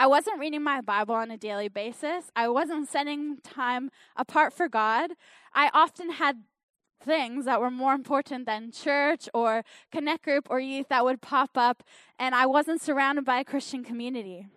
I 0.02 0.06
wasn't 0.08 0.40
reading 0.40 0.64
my 0.64 0.80
Bible 0.80 1.14
on 1.14 1.30
a 1.30 1.36
daily 1.36 1.68
basis. 1.68 2.32
I 2.34 2.48
wasn't 2.48 2.88
setting 2.88 3.36
time 3.44 3.88
apart 4.16 4.52
for 4.52 4.68
God. 4.68 5.12
I 5.54 5.70
often 5.72 6.10
had 6.10 6.42
things 7.04 7.44
that 7.44 7.60
were 7.60 7.70
more 7.70 7.94
important 7.94 8.44
than 8.44 8.72
church 8.72 9.28
or 9.32 9.62
connect 9.92 10.24
group 10.24 10.48
or 10.50 10.58
youth 10.58 10.88
that 10.88 11.04
would 11.04 11.22
pop 11.22 11.50
up, 11.56 11.84
and 12.18 12.34
I 12.34 12.46
wasn't 12.46 12.82
surrounded 12.82 13.24
by 13.24 13.38
a 13.38 13.44
Christian 13.44 13.84
community. 13.84 14.48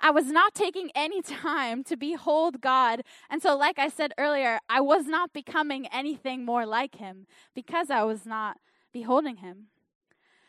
I 0.00 0.12
was 0.12 0.26
not 0.26 0.54
taking 0.54 0.92
any 0.94 1.22
time 1.44 1.82
to 1.82 1.96
behold 1.96 2.60
God. 2.60 3.02
And 3.28 3.42
so, 3.42 3.56
like 3.56 3.80
I 3.80 3.88
said 3.88 4.12
earlier, 4.16 4.60
I 4.68 4.80
was 4.80 5.06
not 5.06 5.32
becoming 5.32 5.88
anything 5.88 6.44
more 6.44 6.66
like 6.66 6.98
Him 6.98 7.26
because 7.52 7.90
I 7.90 8.04
was 8.04 8.24
not 8.24 8.58
beholding 8.92 9.38
Him. 9.38 9.66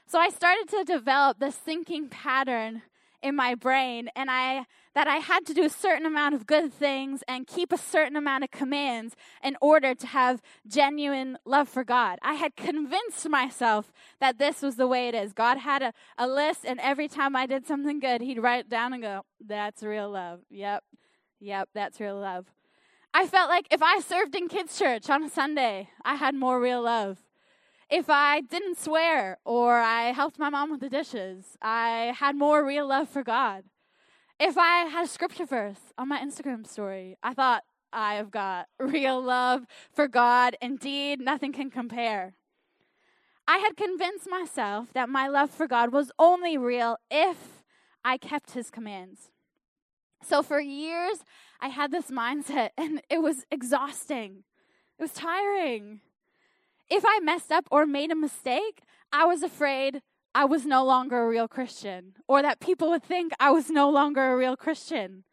So, 0.06 0.20
I 0.20 0.30
started 0.30 0.70
to 0.70 0.84
develop 0.84 1.40
this 1.40 1.56
thinking 1.56 2.10
pattern 2.10 2.84
in 3.24 3.36
my 3.36 3.56
brain 3.56 4.10
and 4.16 4.30
I 4.30 4.66
that 4.94 5.08
I 5.08 5.16
had 5.16 5.46
to 5.48 5.56
do 5.56 5.64
a 5.64 5.70
certain 5.70 6.06
amount 6.06 6.36
of 6.36 6.46
good 6.46 6.72
things 6.72 7.24
and 7.28 7.48
keep 7.48 7.72
a 7.72 7.78
certain 7.78 8.16
amount 8.16 8.44
of 8.44 8.52
commands 8.52 9.16
in 9.44 9.58
order 9.60 9.96
to 9.96 10.06
have 10.06 10.40
genuine 10.68 11.40
love 11.46 11.68
for 11.68 11.84
God. 11.84 12.20
I 12.22 12.36
had 12.36 12.56
convinced 12.56 13.28
myself 13.28 13.92
that 14.20 14.38
this 14.38 14.62
was 14.62 14.76
the 14.76 14.88
way 14.88 15.08
it 15.08 15.16
is. 15.16 15.34
God 15.34 15.58
had 15.58 15.82
a, 15.82 15.94
a 16.18 16.28
list, 16.28 16.64
and 16.64 16.80
every 16.80 17.08
time 17.08 17.36
I 17.36 17.48
did 17.48 17.66
something 17.66 18.00
good, 18.00 18.22
He'd 18.22 18.40
write 18.40 18.66
it 18.66 18.70
down 18.70 18.94
and 18.94 19.02
go, 19.02 19.26
That's 19.40 19.82
real 19.82 20.12
love. 20.12 20.42
Yep, 20.52 20.84
yep, 21.40 21.70
that's 21.74 22.00
real 22.00 22.20
love. 22.20 22.46
I 23.16 23.26
felt 23.28 23.50
like 23.50 23.68
if 23.72 23.82
I 23.82 24.00
served 24.00 24.36
in 24.36 24.48
kids' 24.48 24.78
church 24.78 25.10
on 25.10 25.24
a 25.24 25.30
Sunday, 25.30 25.90
I 26.04 26.16
had 26.16 26.36
more 26.36 26.60
real 26.60 26.84
love 26.84 27.20
if 27.90 28.10
I 28.10 28.42
didn't 28.42 28.80
swear 28.80 29.38
or 29.46 29.78
I 29.78 30.12
helped 30.12 30.40
my 30.40 30.50
mom 30.50 30.72
with 30.72 30.80
the 30.80 30.90
dishes, 30.90 31.58
I 31.62 32.14
had 32.18 32.36
more 32.36 32.66
real 32.66 32.88
love 32.88 33.10
for 33.10 33.24
God. 33.24 33.64
If 34.40 34.58
I 34.58 34.86
had 34.86 35.06
a 35.06 35.08
scripture 35.08 35.46
verse 35.46 35.94
on 35.98 36.10
my 36.10 36.20
Instagram 36.20 36.68
story, 36.68 37.18
I 37.22 37.34
thought, 37.34 37.64
I 37.92 38.16
have 38.16 38.32
got 38.32 38.68
real 38.80 39.22
love 39.22 39.66
for 39.92 40.08
God. 40.08 40.58
Indeed, 40.62 41.20
nothing 41.20 41.54
can 41.54 41.70
compare. 41.70 42.34
I 43.48 43.58
had 43.58 43.78
convinced 43.78 44.30
myself 44.30 44.94
that 44.94 45.10
my 45.10 45.28
love 45.28 45.50
for 45.50 45.68
God 45.68 45.92
was 45.92 46.12
only 46.18 46.58
real 46.58 46.98
if 47.12 47.64
I 48.04 48.18
kept 48.18 48.52
his 48.52 48.72
commands. 48.72 49.30
So 50.26 50.42
for 50.42 50.60
years, 50.60 51.20
I 51.60 51.68
had 51.68 51.92
this 51.92 52.10
mindset, 52.10 52.70
and 52.78 53.02
it 53.10 53.22
was 53.22 53.46
exhausting. 53.52 54.44
It 54.98 55.02
was 55.02 55.14
tiring 55.14 56.02
if 56.90 57.04
I 57.06 57.20
messed 57.22 57.52
up 57.52 57.68
or 57.72 57.86
made 57.86 58.12
a 58.12 58.16
mistake, 58.16 58.82
I 59.12 59.26
was 59.26 59.44
afraid 59.44 60.02
I 60.36 60.46
was 60.46 60.66
no 60.66 60.84
longer 60.84 61.24
a 61.24 61.28
real 61.28 61.48
Christian 61.48 62.14
or 62.28 62.42
that 62.42 62.60
people 62.60 62.90
would 62.90 63.04
think 63.04 63.34
I 63.40 63.52
was 63.52 63.70
no 63.70 63.90
longer 63.90 64.34
a 64.34 64.38
real 64.38 64.58
Christian. 64.58 65.24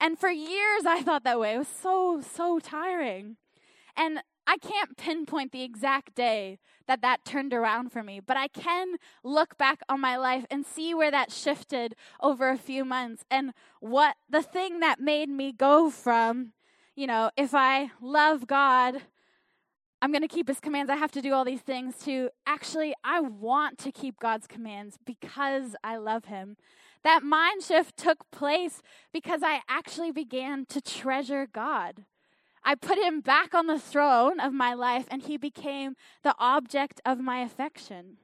And 0.00 0.18
for 0.18 0.30
years, 0.30 0.84
I 0.84 1.02
thought 1.02 1.22
that 1.24 1.38
way. 1.38 1.54
It 1.54 1.58
was 1.58 1.68
so, 1.68 2.20
so 2.20 2.58
tiring. 2.58 3.36
And 3.96 4.20
I 4.46 4.56
can't 4.56 4.96
pinpoint 4.96 5.52
the 5.52 5.62
exact 5.62 6.16
day 6.16 6.58
that 6.88 7.02
that 7.02 7.24
turned 7.24 7.54
around 7.54 7.92
for 7.92 8.02
me, 8.02 8.18
but 8.18 8.36
I 8.36 8.48
can 8.48 8.96
look 9.22 9.56
back 9.56 9.82
on 9.88 10.00
my 10.00 10.16
life 10.16 10.44
and 10.50 10.66
see 10.66 10.94
where 10.94 11.12
that 11.12 11.30
shifted 11.30 11.94
over 12.20 12.50
a 12.50 12.58
few 12.58 12.84
months 12.84 13.24
and 13.30 13.52
what 13.78 14.16
the 14.28 14.42
thing 14.42 14.80
that 14.80 14.98
made 14.98 15.28
me 15.28 15.52
go 15.52 15.90
from, 15.90 16.52
you 16.96 17.06
know, 17.06 17.30
if 17.36 17.54
I 17.54 17.92
love 18.00 18.48
God, 18.48 19.02
I'm 20.02 20.10
going 20.10 20.22
to 20.22 20.28
keep 20.28 20.48
his 20.48 20.58
commands. 20.58 20.90
I 20.90 20.96
have 20.96 21.12
to 21.12 21.22
do 21.22 21.32
all 21.32 21.44
these 21.44 21.60
things 21.60 21.96
to 21.98 22.30
actually, 22.44 22.92
I 23.04 23.20
want 23.20 23.78
to 23.78 23.92
keep 23.92 24.18
God's 24.18 24.48
commands 24.48 24.98
because 25.06 25.76
I 25.84 25.96
love 25.96 26.24
him. 26.24 26.56
That 27.04 27.22
mind 27.22 27.62
shift 27.62 27.96
took 27.96 28.28
place 28.32 28.82
because 29.12 29.42
I 29.44 29.60
actually 29.68 30.10
began 30.10 30.66
to 30.66 30.80
treasure 30.80 31.46
God. 31.46 32.04
I 32.64 32.74
put 32.74 32.98
him 32.98 33.20
back 33.20 33.54
on 33.54 33.68
the 33.68 33.78
throne 33.78 34.40
of 34.40 34.52
my 34.52 34.74
life 34.74 35.06
and 35.08 35.22
he 35.22 35.36
became 35.36 35.94
the 36.24 36.34
object 36.36 37.00
of 37.06 37.20
my 37.20 37.38
affection. 37.38 38.16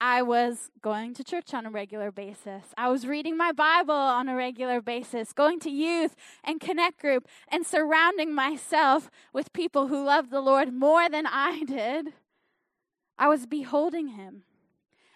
I 0.00 0.22
was 0.22 0.70
going 0.80 1.14
to 1.14 1.24
church 1.24 1.52
on 1.52 1.66
a 1.66 1.70
regular 1.70 2.12
basis. 2.12 2.66
I 2.76 2.88
was 2.88 3.06
reading 3.06 3.36
my 3.36 3.50
Bible 3.50 3.94
on 3.94 4.28
a 4.28 4.36
regular 4.36 4.80
basis, 4.80 5.32
going 5.32 5.58
to 5.60 5.70
youth 5.70 6.14
and 6.44 6.60
connect 6.60 7.00
group, 7.00 7.26
and 7.48 7.66
surrounding 7.66 8.32
myself 8.32 9.10
with 9.32 9.52
people 9.52 9.88
who 9.88 10.04
loved 10.04 10.30
the 10.30 10.40
Lord 10.40 10.72
more 10.72 11.08
than 11.08 11.26
I 11.26 11.64
did. 11.66 12.12
I 13.18 13.28
was 13.28 13.46
beholding 13.46 14.08
him 14.08 14.44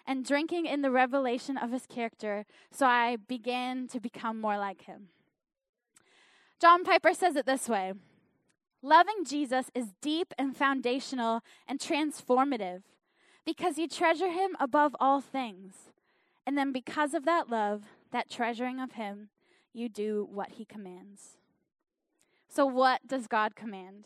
and 0.05 0.25
drinking 0.25 0.65
in 0.65 0.81
the 0.81 0.91
revelation 0.91 1.57
of 1.57 1.71
his 1.71 1.85
character, 1.85 2.45
so 2.71 2.85
I 2.85 3.15
began 3.15 3.87
to 3.87 4.01
become 4.01 4.41
more 4.41 4.57
like 4.57 4.81
him. 4.81 5.07
John 6.59 6.83
Piper 6.83 7.13
says 7.13 7.37
it 7.37 7.45
this 7.45 7.69
way 7.69 7.93
Loving 8.81 9.23
Jesus 9.25 9.71
is 9.73 9.93
deep 10.01 10.33
and 10.37 10.57
foundational 10.57 11.41
and 11.69 11.79
transformative 11.79 12.81
because 13.45 13.77
you 13.77 13.87
treasure 13.87 14.29
him 14.29 14.55
above 14.59 14.95
all 14.99 15.21
things. 15.21 15.73
And 16.45 16.57
then, 16.57 16.71
because 16.71 17.13
of 17.13 17.25
that 17.25 17.49
love, 17.49 17.83
that 18.11 18.29
treasuring 18.29 18.79
of 18.79 18.93
him, 18.93 19.29
you 19.73 19.89
do 19.89 20.27
what 20.31 20.51
he 20.51 20.65
commands. 20.65 21.37
So, 22.49 22.65
what 22.65 23.07
does 23.07 23.27
God 23.27 23.55
command? 23.55 24.05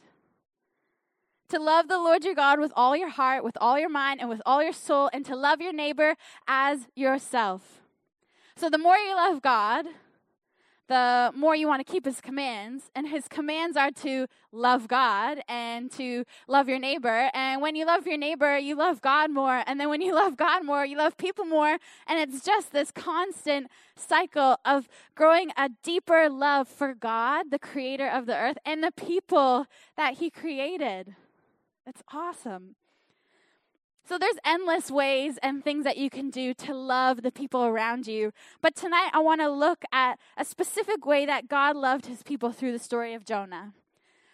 To 1.49 1.59
love 1.59 1.87
the 1.87 1.97
Lord 1.97 2.23
your 2.23 2.35
God 2.35 2.59
with 2.59 2.71
all 2.75 2.95
your 2.95 3.09
heart, 3.09 3.43
with 3.43 3.57
all 3.59 3.79
your 3.79 3.89
mind, 3.89 4.19
and 4.19 4.29
with 4.29 4.41
all 4.45 4.61
your 4.61 4.73
soul, 4.73 5.09
and 5.11 5.25
to 5.25 5.35
love 5.35 5.61
your 5.61 5.73
neighbor 5.73 6.15
as 6.47 6.87
yourself. 6.95 7.81
So, 8.55 8.69
the 8.69 8.77
more 8.77 8.97
you 8.97 9.15
love 9.15 9.41
God, 9.41 9.85
the 10.87 11.31
more 11.35 11.55
you 11.55 11.67
want 11.67 11.85
to 11.85 11.91
keep 11.91 12.05
his 12.05 12.21
commands. 12.21 12.89
And 12.95 13.07
his 13.07 13.27
commands 13.27 13.77
are 13.77 13.91
to 13.91 14.27
love 14.51 14.87
God 14.87 15.41
and 15.47 15.91
to 15.93 16.23
love 16.47 16.69
your 16.69 16.79
neighbor. 16.79 17.29
And 17.33 17.61
when 17.61 17.75
you 17.75 17.85
love 17.85 18.07
your 18.07 18.17
neighbor, 18.17 18.57
you 18.57 18.75
love 18.75 19.01
God 19.01 19.31
more. 19.31 19.63
And 19.67 19.79
then 19.79 19.89
when 19.89 20.01
you 20.01 20.15
love 20.23 20.37
God 20.37 20.65
more, 20.65 20.85
you 20.85 20.97
love 20.97 21.17
people 21.17 21.45
more. 21.45 21.77
And 22.07 22.19
it's 22.19 22.43
just 22.43 22.71
this 22.71 22.91
constant 22.91 23.67
cycle 23.95 24.57
of 24.65 24.87
growing 25.15 25.51
a 25.57 25.69
deeper 25.83 26.29
love 26.29 26.67
for 26.67 26.93
God, 26.93 27.51
the 27.51 27.59
creator 27.59 28.07
of 28.07 28.25
the 28.25 28.37
earth, 28.37 28.57
and 28.65 28.83
the 28.83 28.91
people 28.91 29.65
that 29.95 30.15
he 30.15 30.29
created. 30.29 31.15
It's 31.85 32.03
awesome. 32.13 32.75
So 34.07 34.17
there's 34.17 34.37
endless 34.45 34.89
ways 34.89 35.37
and 35.43 35.61
things 35.61 35.83
that 35.83 35.97
you 35.97 36.09
can 36.09 36.29
do 36.29 36.53
to 36.53 36.73
love 36.73 37.23
the 37.23 37.31
people 37.31 37.65
around 37.65 38.07
you. 38.07 38.31
But 38.61 38.73
tonight 38.73 39.09
I 39.11 39.19
want 39.19 39.41
to 39.41 39.49
look 39.49 39.83
at 39.91 40.17
a 40.37 40.45
specific 40.45 41.05
way 41.05 41.25
that 41.25 41.49
God 41.49 41.75
loved 41.75 42.05
his 42.05 42.23
people 42.23 42.53
through 42.53 42.71
the 42.71 42.79
story 42.79 43.13
of 43.13 43.25
Jonah. 43.25 43.73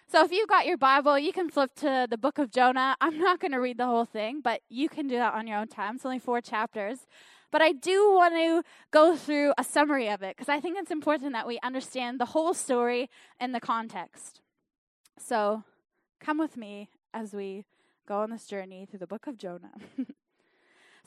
So 0.08 0.24
if 0.24 0.32
you've 0.32 0.48
got 0.48 0.68
your 0.68 0.78
Bible, 0.78 1.18
you 1.18 1.34
can 1.34 1.50
flip 1.50 1.74
to 1.78 2.06
the 2.08 2.20
book 2.20 2.38
of 2.38 2.52
Jonah. 2.52 2.96
I'm 3.02 3.18
not 3.18 3.40
going 3.40 3.54
to 3.54 3.58
read 3.58 3.80
the 3.80 3.88
whole 3.88 4.06
thing, 4.06 4.42
but 4.44 4.62
you 4.70 4.90
can 4.90 5.08
do 5.08 5.16
that 5.16 5.34
on 5.34 5.48
your 5.48 5.58
own 5.58 5.70
time. 5.70 5.96
It's 5.96 6.06
only 6.06 6.20
four 6.20 6.40
chapters. 6.40 7.08
But 7.50 7.64
I 7.64 7.72
do 7.72 8.14
want 8.14 8.36
to 8.36 8.62
go 8.92 9.16
through 9.16 9.54
a 9.58 9.64
summary 9.64 10.08
of 10.08 10.22
it 10.22 10.38
because 10.38 10.50
I 10.50 10.60
think 10.60 10.78
it's 10.78 10.92
important 10.92 11.34
that 11.34 11.48
we 11.48 11.58
understand 11.64 12.20
the 12.20 12.26
whole 12.26 12.54
story 12.54 13.10
and 13.40 13.56
the 13.56 13.60
context. 13.60 14.40
So 15.18 15.64
come 16.20 16.38
with 16.38 16.58
me 16.58 16.90
as 17.12 17.34
we 17.34 17.66
go 18.08 18.20
on 18.20 18.30
this 18.32 18.46
journey 18.46 18.86
through 18.86 19.00
the 19.00 19.08
book 19.08 19.28
of 19.28 19.38
Jonah. 19.38 19.72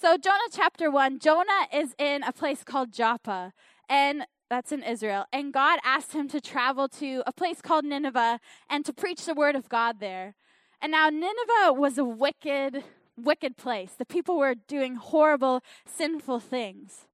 so, 0.01 0.17
Jonah 0.17 0.49
chapter 0.51 0.91
1, 0.91 1.19
Jonah 1.19 1.69
is 1.73 1.95
in 1.99 2.23
a 2.23 2.33
place 2.33 2.65
called 2.65 2.93
Joppa, 2.93 3.53
and 3.89 4.27
that's 4.49 4.73
in 4.73 4.83
Israel. 4.83 5.27
And 5.33 5.53
God 5.53 5.79
asked 5.85 6.13
him 6.13 6.29
to 6.29 6.41
travel 6.41 6.89
to 6.89 7.23
a 7.27 7.33
place 7.33 7.61
called 7.61 7.85
Nineveh 7.85 8.41
and 8.71 8.85
to 8.85 8.93
preach 8.93 9.25
the 9.25 9.35
word 9.35 9.57
of 9.57 9.69
God 9.69 10.01
there. 10.01 10.35
And 10.81 10.93
now, 10.93 11.11
Nineveh 11.11 11.73
was 11.73 11.99
a 11.99 12.05
wicked, 12.05 12.85
wicked 13.17 13.57
place. 13.57 13.93
The 13.97 14.07
people 14.07 14.39
were 14.39 14.55
doing 14.55 14.97
horrible, 14.97 15.63
sinful 15.87 16.41
things. 16.41 17.07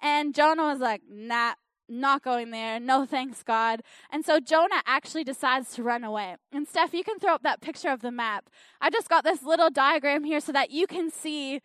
And 0.00 0.34
Jonah 0.34 0.64
was 0.64 0.78
like, 0.78 1.02
nah, 1.10 1.54
not 1.88 2.22
going 2.22 2.50
there. 2.50 2.78
No 2.80 3.06
thanks, 3.10 3.42
God. 3.42 3.82
And 4.10 4.24
so 4.24 4.40
Jonah 4.40 4.82
actually 4.86 5.24
decides 5.24 5.74
to 5.74 5.82
run 5.82 6.04
away. 6.04 6.36
And 6.52 6.66
Steph, 6.66 6.94
you 6.94 7.04
can 7.04 7.18
throw 7.18 7.34
up 7.34 7.42
that 7.42 7.60
picture 7.60 7.90
of 7.90 8.00
the 8.00 8.10
map. 8.10 8.50
I 8.80 8.90
just 8.90 9.08
got 9.08 9.24
this 9.24 9.42
little 9.42 9.70
diagram 9.70 10.24
here 10.24 10.40
so 10.40 10.52
that 10.52 10.70
you 10.70 10.86
can 10.86 11.10
see 11.10 11.60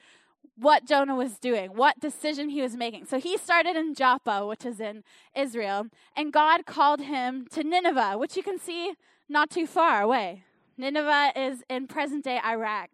what 0.56 0.86
Jonah 0.86 1.16
was 1.16 1.40
doing, 1.40 1.72
what 1.72 2.00
decision 2.00 2.50
he 2.50 2.62
was 2.62 2.76
making. 2.76 3.06
So 3.06 3.20
he 3.20 3.38
started 3.38 3.76
in 3.76 3.96
Joppa, 3.96 4.46
which 4.46 4.66
is 4.66 4.80
in 4.80 5.04
Israel, 5.36 5.88
and 6.16 6.32
God 6.32 6.66
called 6.66 7.02
him 7.02 7.48
to 7.52 7.64
Nineveh, 7.64 8.18
which 8.18 8.38
you 8.38 8.44
can 8.44 8.60
see 8.60 8.94
not 9.28 9.50
too 9.50 9.66
far 9.66 10.02
away. 10.02 10.44
Nineveh 10.78 11.32
is 11.36 11.64
in 11.70 11.88
present 11.88 12.24
day 12.24 12.40
Iraq. 12.46 12.90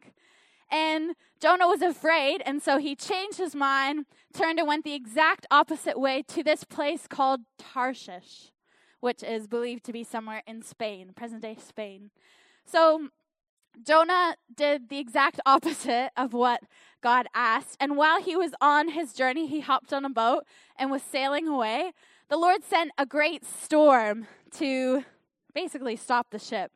And 0.72 1.16
Jonah 1.40 1.68
was 1.68 1.82
afraid, 1.82 2.44
and 2.46 2.62
so 2.62 2.78
he 2.78 2.96
changed 2.96 3.38
his 3.38 3.56
mind, 3.56 4.06
turned 4.34 4.60
and 4.60 4.68
went 4.68 4.84
the 4.84 4.94
exact 4.94 5.46
opposite 5.52 6.00
way 6.00 6.24
to 6.28 6.44
this 6.44 6.64
place 6.64 7.08
called 7.08 7.42
Tarshish, 7.58 8.52
which 9.00 9.24
is 9.24 9.48
believed 9.48 9.84
to 9.86 9.94
be 9.94 10.04
somewhere 10.04 10.44
in 10.48 10.62
Spain, 10.62 11.12
present 11.16 11.42
day 11.42 11.58
Spain. 11.60 12.12
So 12.66 13.10
Jonah 13.84 14.36
did 14.54 14.90
the 14.90 15.00
exact 15.00 15.40
opposite 15.46 16.12
of 16.18 16.34
what 16.34 16.62
God 17.02 17.28
asked. 17.34 17.78
And 17.80 17.96
while 17.98 18.22
he 18.22 18.36
was 18.36 18.54
on 18.62 18.90
his 18.90 19.14
journey, 19.14 19.48
he 19.48 19.62
hopped 19.62 19.94
on 19.94 20.06
a 20.06 20.10
boat 20.10 20.44
and 20.78 20.92
was 20.92 21.02
sailing 21.02 21.48
away. 21.48 21.92
The 22.30 22.38
Lord 22.38 22.64
sent 22.64 22.92
a 22.98 23.06
great 23.06 23.46
storm 23.46 24.28
to 24.56 25.04
basically 25.54 25.96
stop 25.96 26.28
the 26.30 26.40
ship. 26.40 26.72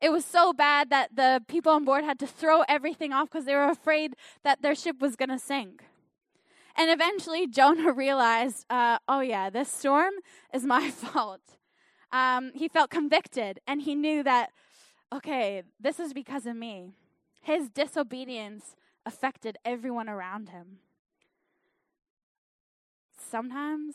It 0.00 0.10
was 0.10 0.24
so 0.24 0.52
bad 0.52 0.90
that 0.90 1.14
the 1.14 1.42
people 1.46 1.72
on 1.72 1.84
board 1.84 2.04
had 2.04 2.18
to 2.20 2.26
throw 2.26 2.62
everything 2.68 3.12
off 3.12 3.30
because 3.30 3.44
they 3.44 3.54
were 3.54 3.68
afraid 3.68 4.14
that 4.42 4.60
their 4.60 4.74
ship 4.74 5.00
was 5.00 5.16
going 5.16 5.28
to 5.28 5.38
sink. 5.38 5.84
And 6.76 6.90
eventually, 6.90 7.46
Jonah 7.46 7.92
realized, 8.04 8.66
uh, 8.70 8.98
oh, 9.08 9.20
yeah, 9.20 9.50
this 9.50 9.70
storm 9.70 10.12
is 10.52 10.64
my 10.64 10.90
fault. 11.02 11.40
Um, 12.10 12.52
he 12.54 12.68
felt 12.68 12.90
convicted 12.90 13.60
and 13.66 13.82
he 13.82 13.94
knew 13.94 14.22
that, 14.22 14.50
okay, 15.14 15.62
this 15.80 15.98
is 15.98 16.12
because 16.12 16.44
of 16.46 16.56
me. 16.56 16.92
His 17.40 17.70
disobedience 17.70 18.76
affected 19.06 19.56
everyone 19.64 20.08
around 20.08 20.50
him. 20.50 20.78
Sometimes 23.18 23.94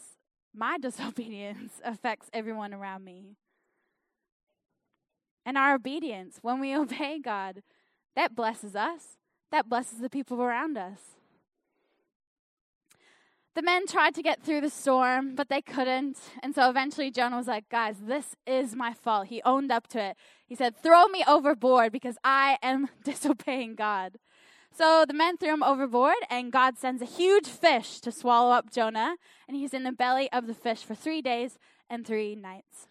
my 0.53 0.77
disobedience 0.81 1.79
affects 1.84 2.29
everyone 2.34 2.73
around 2.73 3.04
me 3.04 3.38
and 5.47 5.58
our 5.58 5.75
obedience, 5.75 6.39
when 6.41 6.60
we 6.60 6.75
obey 6.75 7.19
God, 7.23 7.63
that 8.17 8.36
blesses 8.36 8.75
us, 8.75 9.15
that 9.49 9.69
blesses 9.69 9.99
the 9.99 10.10
people 10.10 10.43
around 10.43 10.78
us. 10.78 10.99
The 13.58 13.63
men 13.63 13.88
tried 13.88 14.13
to 14.13 14.22
get 14.22 14.43
through 14.43 14.62
the 14.62 14.70
storm, 14.70 15.34
but 15.34 15.50
they 15.50 15.63
couldn't. 15.63 16.20
And 16.43 16.54
so 16.54 16.70
eventually 16.70 17.10
Jonah 17.10 17.38
was 17.38 17.48
like, 17.48 17.67
Guys, 17.70 17.96
this 18.00 18.36
is 18.46 18.76
my 18.76 18.93
fault. 18.93 19.30
He 19.30 19.41
owned 19.41 19.72
up 19.72 19.88
to 19.88 20.00
it. 20.00 20.17
He 20.46 20.54
said, 20.54 20.78
Throw 20.78 21.08
me 21.08 21.24
overboard 21.28 21.91
because 21.91 22.20
I 22.24 22.60
am 22.62 22.88
disobeying 23.04 23.74
God. 23.74 24.20
So 24.72 25.06
the 25.08 25.15
men 25.15 25.38
threw 25.38 25.52
him 25.52 25.63
overboard, 25.63 26.17
and 26.30 26.52
God 26.52 26.78
sends 26.78 27.02
a 27.02 27.06
huge 27.06 27.48
fish 27.48 28.00
to 28.02 28.12
swallow 28.12 28.52
up 28.52 28.72
Jonah. 28.72 29.15
And 29.48 29.58
he's 29.58 29.74
in 29.74 29.82
the 29.82 29.91
belly 29.91 30.32
of 30.32 30.46
the 30.46 30.54
fish 30.54 30.84
for 30.84 30.93
three 30.93 31.24
days 31.24 31.58
and 31.89 32.06
three 32.06 32.36
nights. 32.36 32.86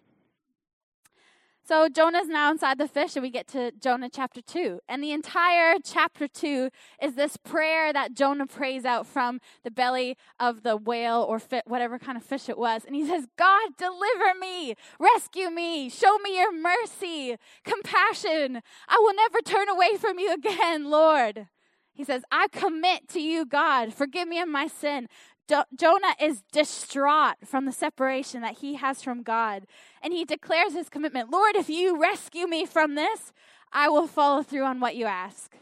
So 1.66 1.88
Jonah's 1.88 2.28
now 2.28 2.52
inside 2.52 2.78
the 2.78 2.86
fish, 2.86 3.16
and 3.16 3.24
we 3.24 3.30
get 3.30 3.48
to 3.48 3.72
Jonah 3.72 4.08
chapter 4.08 4.40
2. 4.40 4.78
And 4.88 5.02
the 5.02 5.10
entire 5.10 5.78
chapter 5.82 6.28
2 6.28 6.70
is 7.02 7.16
this 7.16 7.36
prayer 7.36 7.92
that 7.92 8.14
Jonah 8.14 8.46
prays 8.46 8.84
out 8.84 9.04
from 9.04 9.40
the 9.64 9.72
belly 9.72 10.16
of 10.38 10.62
the 10.62 10.76
whale 10.76 11.26
or 11.28 11.40
fit, 11.40 11.64
whatever 11.66 11.98
kind 11.98 12.16
of 12.16 12.22
fish 12.22 12.48
it 12.48 12.56
was. 12.56 12.84
And 12.84 12.94
he 12.94 13.04
says, 13.04 13.26
God, 13.36 13.70
deliver 13.76 14.38
me, 14.38 14.76
rescue 15.00 15.50
me, 15.50 15.88
show 15.88 16.18
me 16.18 16.36
your 16.36 16.52
mercy, 16.52 17.34
compassion. 17.64 18.62
I 18.88 18.98
will 19.00 19.14
never 19.14 19.40
turn 19.40 19.68
away 19.68 19.96
from 19.98 20.20
you 20.20 20.32
again, 20.32 20.88
Lord. 20.88 21.48
He 21.92 22.04
says, 22.04 22.22
I 22.30 22.46
commit 22.52 23.08
to 23.08 23.20
you, 23.20 23.44
God. 23.44 23.92
Forgive 23.92 24.28
me 24.28 24.38
of 24.38 24.48
my 24.48 24.68
sin. 24.68 25.08
Jonah 25.48 26.14
is 26.20 26.42
distraught 26.52 27.36
from 27.44 27.66
the 27.66 27.72
separation 27.72 28.40
that 28.42 28.58
he 28.58 28.74
has 28.74 29.02
from 29.02 29.22
God. 29.22 29.66
And 30.02 30.12
he 30.12 30.24
declares 30.24 30.72
his 30.72 30.88
commitment 30.88 31.30
Lord, 31.30 31.56
if 31.56 31.68
you 31.68 32.00
rescue 32.00 32.46
me 32.46 32.66
from 32.66 32.94
this, 32.94 33.32
I 33.72 33.88
will 33.88 34.06
follow 34.06 34.42
through 34.42 34.64
on 34.64 34.80
what 34.80 34.96
you 34.96 35.06
ask. 35.06 35.56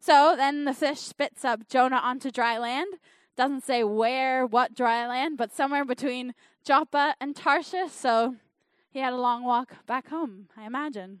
So 0.00 0.34
then 0.36 0.64
the 0.64 0.74
fish 0.74 1.00
spits 1.00 1.44
up 1.44 1.68
Jonah 1.68 1.96
onto 1.96 2.30
dry 2.30 2.58
land. 2.58 2.94
Doesn't 3.36 3.64
say 3.64 3.84
where, 3.84 4.46
what 4.46 4.74
dry 4.74 5.06
land, 5.06 5.36
but 5.36 5.52
somewhere 5.52 5.84
between 5.84 6.34
Joppa 6.64 7.14
and 7.20 7.36
Tarshish. 7.36 7.92
So 7.92 8.36
he 8.90 9.00
had 9.00 9.12
a 9.12 9.18
long 9.18 9.44
walk 9.44 9.86
back 9.86 10.08
home, 10.08 10.48
I 10.56 10.64
imagine. 10.64 11.20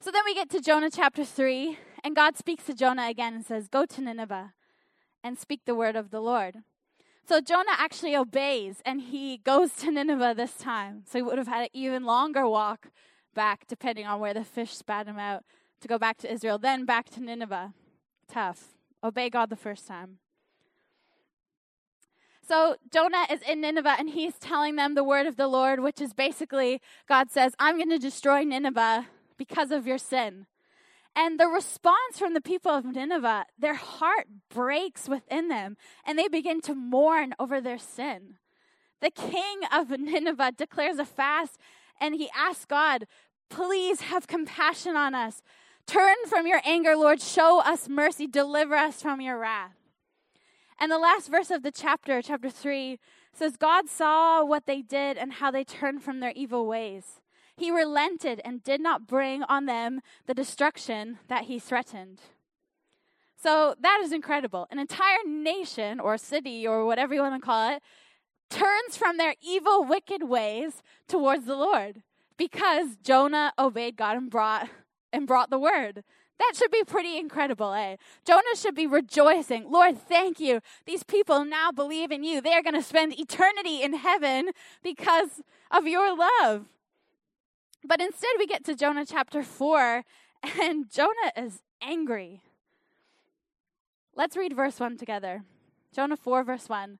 So 0.00 0.10
then 0.10 0.22
we 0.26 0.34
get 0.34 0.50
to 0.50 0.60
Jonah 0.60 0.90
chapter 0.90 1.24
3, 1.24 1.78
and 2.02 2.16
God 2.16 2.36
speaks 2.36 2.64
to 2.64 2.74
Jonah 2.74 3.08
again 3.08 3.34
and 3.34 3.46
says, 3.46 3.68
Go 3.68 3.86
to 3.86 4.00
Nineveh 4.00 4.52
and 5.22 5.38
speak 5.38 5.62
the 5.64 5.74
word 5.74 5.96
of 5.96 6.10
the 6.10 6.20
Lord. 6.20 6.58
So 7.28 7.40
Jonah 7.40 7.76
actually 7.78 8.16
obeys 8.16 8.82
and 8.84 9.00
he 9.00 9.38
goes 9.38 9.72
to 9.74 9.90
Nineveh 9.90 10.34
this 10.36 10.54
time. 10.54 11.04
So 11.06 11.18
he 11.18 11.22
would 11.22 11.38
have 11.38 11.48
had 11.48 11.62
an 11.62 11.68
even 11.72 12.04
longer 12.04 12.48
walk 12.48 12.90
back, 13.34 13.66
depending 13.68 14.06
on 14.06 14.20
where 14.20 14.34
the 14.34 14.44
fish 14.44 14.72
spat 14.72 15.06
him 15.06 15.18
out, 15.18 15.44
to 15.80 15.88
go 15.88 15.98
back 15.98 16.18
to 16.18 16.32
Israel, 16.32 16.58
then 16.58 16.84
back 16.84 17.08
to 17.10 17.22
Nineveh. 17.22 17.72
Tough. 18.28 18.74
Obey 19.04 19.30
God 19.30 19.50
the 19.50 19.56
first 19.56 19.86
time. 19.86 20.18
So 22.46 22.76
Jonah 22.92 23.26
is 23.30 23.40
in 23.42 23.60
Nineveh 23.60 23.96
and 23.98 24.10
he's 24.10 24.34
telling 24.38 24.76
them 24.76 24.94
the 24.94 25.04
word 25.04 25.26
of 25.26 25.36
the 25.36 25.48
Lord, 25.48 25.80
which 25.80 26.00
is 26.00 26.12
basically 26.12 26.80
God 27.08 27.30
says, 27.30 27.54
I'm 27.58 27.76
going 27.76 27.90
to 27.90 27.98
destroy 27.98 28.42
Nineveh 28.42 29.06
because 29.38 29.70
of 29.70 29.86
your 29.86 29.98
sin. 29.98 30.46
And 31.14 31.38
the 31.38 31.48
response 31.48 32.18
from 32.18 32.34
the 32.34 32.40
people 32.40 32.72
of 32.72 32.84
Nineveh, 32.84 33.46
their 33.58 33.74
heart 33.74 34.26
breaks 34.48 35.08
within 35.08 35.48
them 35.48 35.76
and 36.06 36.18
they 36.18 36.28
begin 36.28 36.60
to 36.62 36.74
mourn 36.74 37.34
over 37.38 37.60
their 37.60 37.78
sin. 37.78 38.38
The 39.00 39.10
king 39.10 39.60
of 39.72 39.90
Nineveh 39.90 40.52
declares 40.56 40.98
a 40.98 41.04
fast 41.04 41.58
and 42.00 42.14
he 42.14 42.30
asks 42.34 42.64
God, 42.64 43.06
Please 43.50 44.02
have 44.02 44.26
compassion 44.26 44.96
on 44.96 45.14
us. 45.14 45.42
Turn 45.86 46.16
from 46.26 46.46
your 46.46 46.62
anger, 46.64 46.96
Lord. 46.96 47.20
Show 47.20 47.60
us 47.60 47.88
mercy. 47.88 48.26
Deliver 48.26 48.74
us 48.74 49.02
from 49.02 49.20
your 49.20 49.38
wrath. 49.38 49.76
And 50.80 50.90
the 50.90 50.98
last 50.98 51.30
verse 51.30 51.50
of 51.50 51.62
the 51.62 51.70
chapter, 51.70 52.22
chapter 52.22 52.48
3, 52.48 52.98
says, 53.32 53.56
God 53.56 53.88
saw 53.88 54.44
what 54.44 54.66
they 54.66 54.80
did 54.82 55.18
and 55.18 55.34
how 55.34 55.50
they 55.50 55.64
turned 55.64 56.02
from 56.02 56.20
their 56.20 56.32
evil 56.34 56.66
ways. 56.66 57.20
He 57.56 57.70
relented 57.70 58.40
and 58.44 58.62
did 58.62 58.80
not 58.80 59.06
bring 59.06 59.42
on 59.44 59.66
them 59.66 60.00
the 60.26 60.34
destruction 60.34 61.18
that 61.28 61.44
he 61.44 61.58
threatened. 61.58 62.20
So 63.36 63.74
that 63.80 64.00
is 64.02 64.12
incredible. 64.12 64.68
An 64.70 64.78
entire 64.78 65.24
nation 65.26 66.00
or 66.00 66.16
city 66.16 66.66
or 66.66 66.86
whatever 66.86 67.14
you 67.14 67.20
want 67.20 67.40
to 67.40 67.44
call 67.44 67.74
it 67.74 67.82
turns 68.48 68.96
from 68.96 69.16
their 69.16 69.34
evil, 69.42 69.84
wicked 69.84 70.22
ways 70.24 70.82
towards 71.08 71.46
the 71.46 71.56
Lord 71.56 72.02
because 72.36 72.96
Jonah 73.02 73.52
obeyed 73.58 73.96
God 73.96 74.16
and 74.16 74.30
brought 74.30 74.68
and 75.12 75.26
brought 75.26 75.50
the 75.50 75.58
word. 75.58 76.04
That 76.38 76.54
should 76.56 76.70
be 76.70 76.82
pretty 76.84 77.18
incredible, 77.18 77.72
eh? 77.72 77.96
Jonah 78.24 78.56
should 78.56 78.74
be 78.74 78.86
rejoicing. 78.86 79.70
Lord, 79.70 79.96
thank 79.96 80.40
you. 80.40 80.60
These 80.86 81.04
people 81.04 81.44
now 81.44 81.70
believe 81.70 82.10
in 82.10 82.24
you. 82.24 82.40
They're 82.40 82.62
going 82.62 82.74
to 82.74 82.82
spend 82.82 83.18
eternity 83.18 83.82
in 83.82 83.94
heaven 83.94 84.50
because 84.82 85.42
of 85.70 85.86
your 85.86 86.16
love. 86.16 86.66
But 87.84 88.00
instead, 88.00 88.30
we 88.38 88.46
get 88.46 88.64
to 88.64 88.74
Jonah 88.74 89.04
chapter 89.06 89.42
4, 89.42 90.04
and 90.60 90.90
Jonah 90.90 91.32
is 91.36 91.62
angry. 91.80 92.42
Let's 94.14 94.36
read 94.36 94.54
verse 94.54 94.78
1 94.78 94.98
together. 94.98 95.42
Jonah 95.94 96.16
4, 96.16 96.44
verse 96.44 96.68
1. 96.68 96.98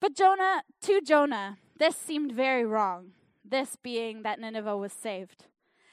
But 0.00 0.14
Jonah, 0.14 0.62
to 0.82 1.00
Jonah, 1.00 1.58
this 1.78 1.96
seemed 1.96 2.32
very 2.32 2.64
wrong, 2.64 3.12
this 3.44 3.76
being 3.82 4.22
that 4.22 4.40
Nineveh 4.40 4.76
was 4.76 4.92
saved. 4.92 5.44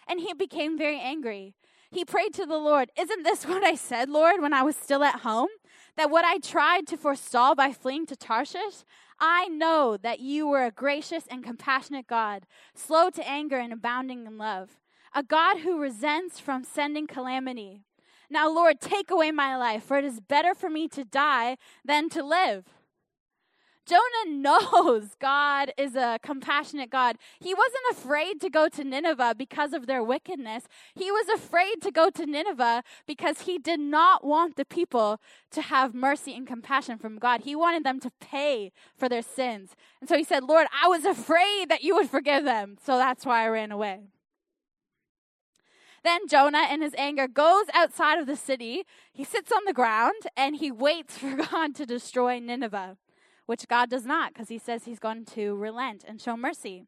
And 0.08 0.20
he 0.20 0.34
became 0.34 0.78
very 0.78 1.00
angry. 1.00 1.56
He 1.92 2.06
prayed 2.06 2.34
to 2.36 2.46
the 2.46 2.58
Lord, 2.58 2.92
Isn't 2.98 3.24
this 3.24 3.46
what 3.46 3.64
I 3.64 3.76
said, 3.76 4.10
Lord, 4.10 4.42
when 4.42 4.54
I 4.54 4.64
was 4.64 4.76
still 4.76 5.04
at 5.04 5.22
home? 5.22 5.50
That 5.96 6.12
what 6.12 6.26
I 6.26 6.40
tried 6.40 6.88
to 6.88 6.98
forestall 6.98 7.56
by 7.56 7.72
fleeing 7.72 8.06
to 8.08 8.16
Tarshish, 8.16 8.84
I 9.20 9.48
know 9.48 9.98
that 9.98 10.20
you 10.20 10.48
were 10.48 10.66
a 10.66 10.72
gracious 10.72 11.26
and 11.28 11.44
compassionate 11.44 12.08
God, 12.08 12.46
slow 12.74 13.10
to 13.10 13.28
anger 13.28 13.58
and 13.58 13.72
abounding 13.72 14.26
in 14.26 14.38
love, 14.38 14.78
a 15.14 15.24
God 15.24 15.60
who 15.60 15.80
resents 15.80 16.40
from 16.40 16.64
sending 16.64 17.08
calamity. 17.08 17.82
Now, 18.30 18.50
Lord, 18.50 18.82
take 18.82 19.12
away 19.12 19.32
my 19.32 19.56
life, 19.56 19.84
for 19.84 19.98
it 19.98 20.06
is 20.06 20.20
better 20.20 20.54
for 20.54 20.70
me 20.70 20.88
to 20.90 21.06
die 21.06 21.58
than 21.84 22.10
to 22.10 22.24
live. 22.24 22.66
Jonah 23.86 24.02
knows 24.28 25.16
God 25.20 25.72
is 25.78 25.96
a 25.96 26.20
compassionate 26.22 26.90
God. 26.90 27.18
He 27.40 27.54
wasn't 27.54 27.84
afraid 27.92 28.42
to 28.42 28.50
go 28.50 28.68
to 28.70 28.84
Nineveh 28.84 29.36
because 29.38 29.74
of 29.74 29.88
their 29.88 30.04
wickedness. 30.04 30.64
He 30.94 31.12
was 31.12 31.28
afraid 31.30 31.82
to 31.82 31.92
go 31.92 32.10
to 32.10 32.26
Nineveh 32.26 32.84
because 33.06 33.42
he 33.42 33.58
did 33.58 33.80
not 33.80 34.24
want 34.24 34.56
the 34.56 34.66
people 34.66 35.20
to 35.52 35.62
have 35.62 35.94
mercy 35.94 36.34
and 36.34 36.48
compassion 36.48 36.98
from 36.98 37.18
God. 37.18 37.42
He 37.42 37.56
wanted 37.56 37.84
them 37.84 38.00
to 38.00 38.12
pay 38.20 38.72
for 38.98 39.08
their 39.08 39.22
sins. 39.22 39.76
And 40.00 40.10
so 40.10 40.18
he 40.18 40.24
said, 40.24 40.44
Lord, 40.44 40.68
I 40.74 40.88
was 40.88 41.06
afraid 41.06 41.70
that 41.70 41.84
you 41.84 41.96
would 41.96 42.10
forgive 42.10 42.44
them. 42.44 42.78
So 42.84 42.98
that's 42.98 43.26
why 43.26 43.44
I 43.44 43.48
ran 43.50 43.72
away. 43.72 44.02
Then 46.04 46.28
Jonah, 46.28 46.68
in 46.72 46.84
his 46.84 46.94
anger, 47.00 47.28
goes 47.28 47.66
outside 47.74 48.20
of 48.20 48.28
the 48.28 48.36
city. 48.36 48.84
He 49.12 49.24
sits 49.24 49.52
on 49.52 49.66
the 49.66 49.74
ground 49.74 50.28
and 50.38 50.56
he 50.56 50.72
waits 50.72 51.18
for 51.20 51.36
God 51.36 51.74
to 51.76 51.86
destroy 51.86 52.40
Nineveh 52.40 52.98
which 53.46 53.68
God 53.68 53.90
does 53.90 54.06
not, 54.06 54.34
because 54.34 54.50
he 54.50 54.58
says 54.58 54.86
he's 54.86 55.00
going 55.00 55.26
to 55.26 55.56
relent 55.56 56.04
and 56.08 56.22
show 56.22 56.36
mercy. 56.36 56.86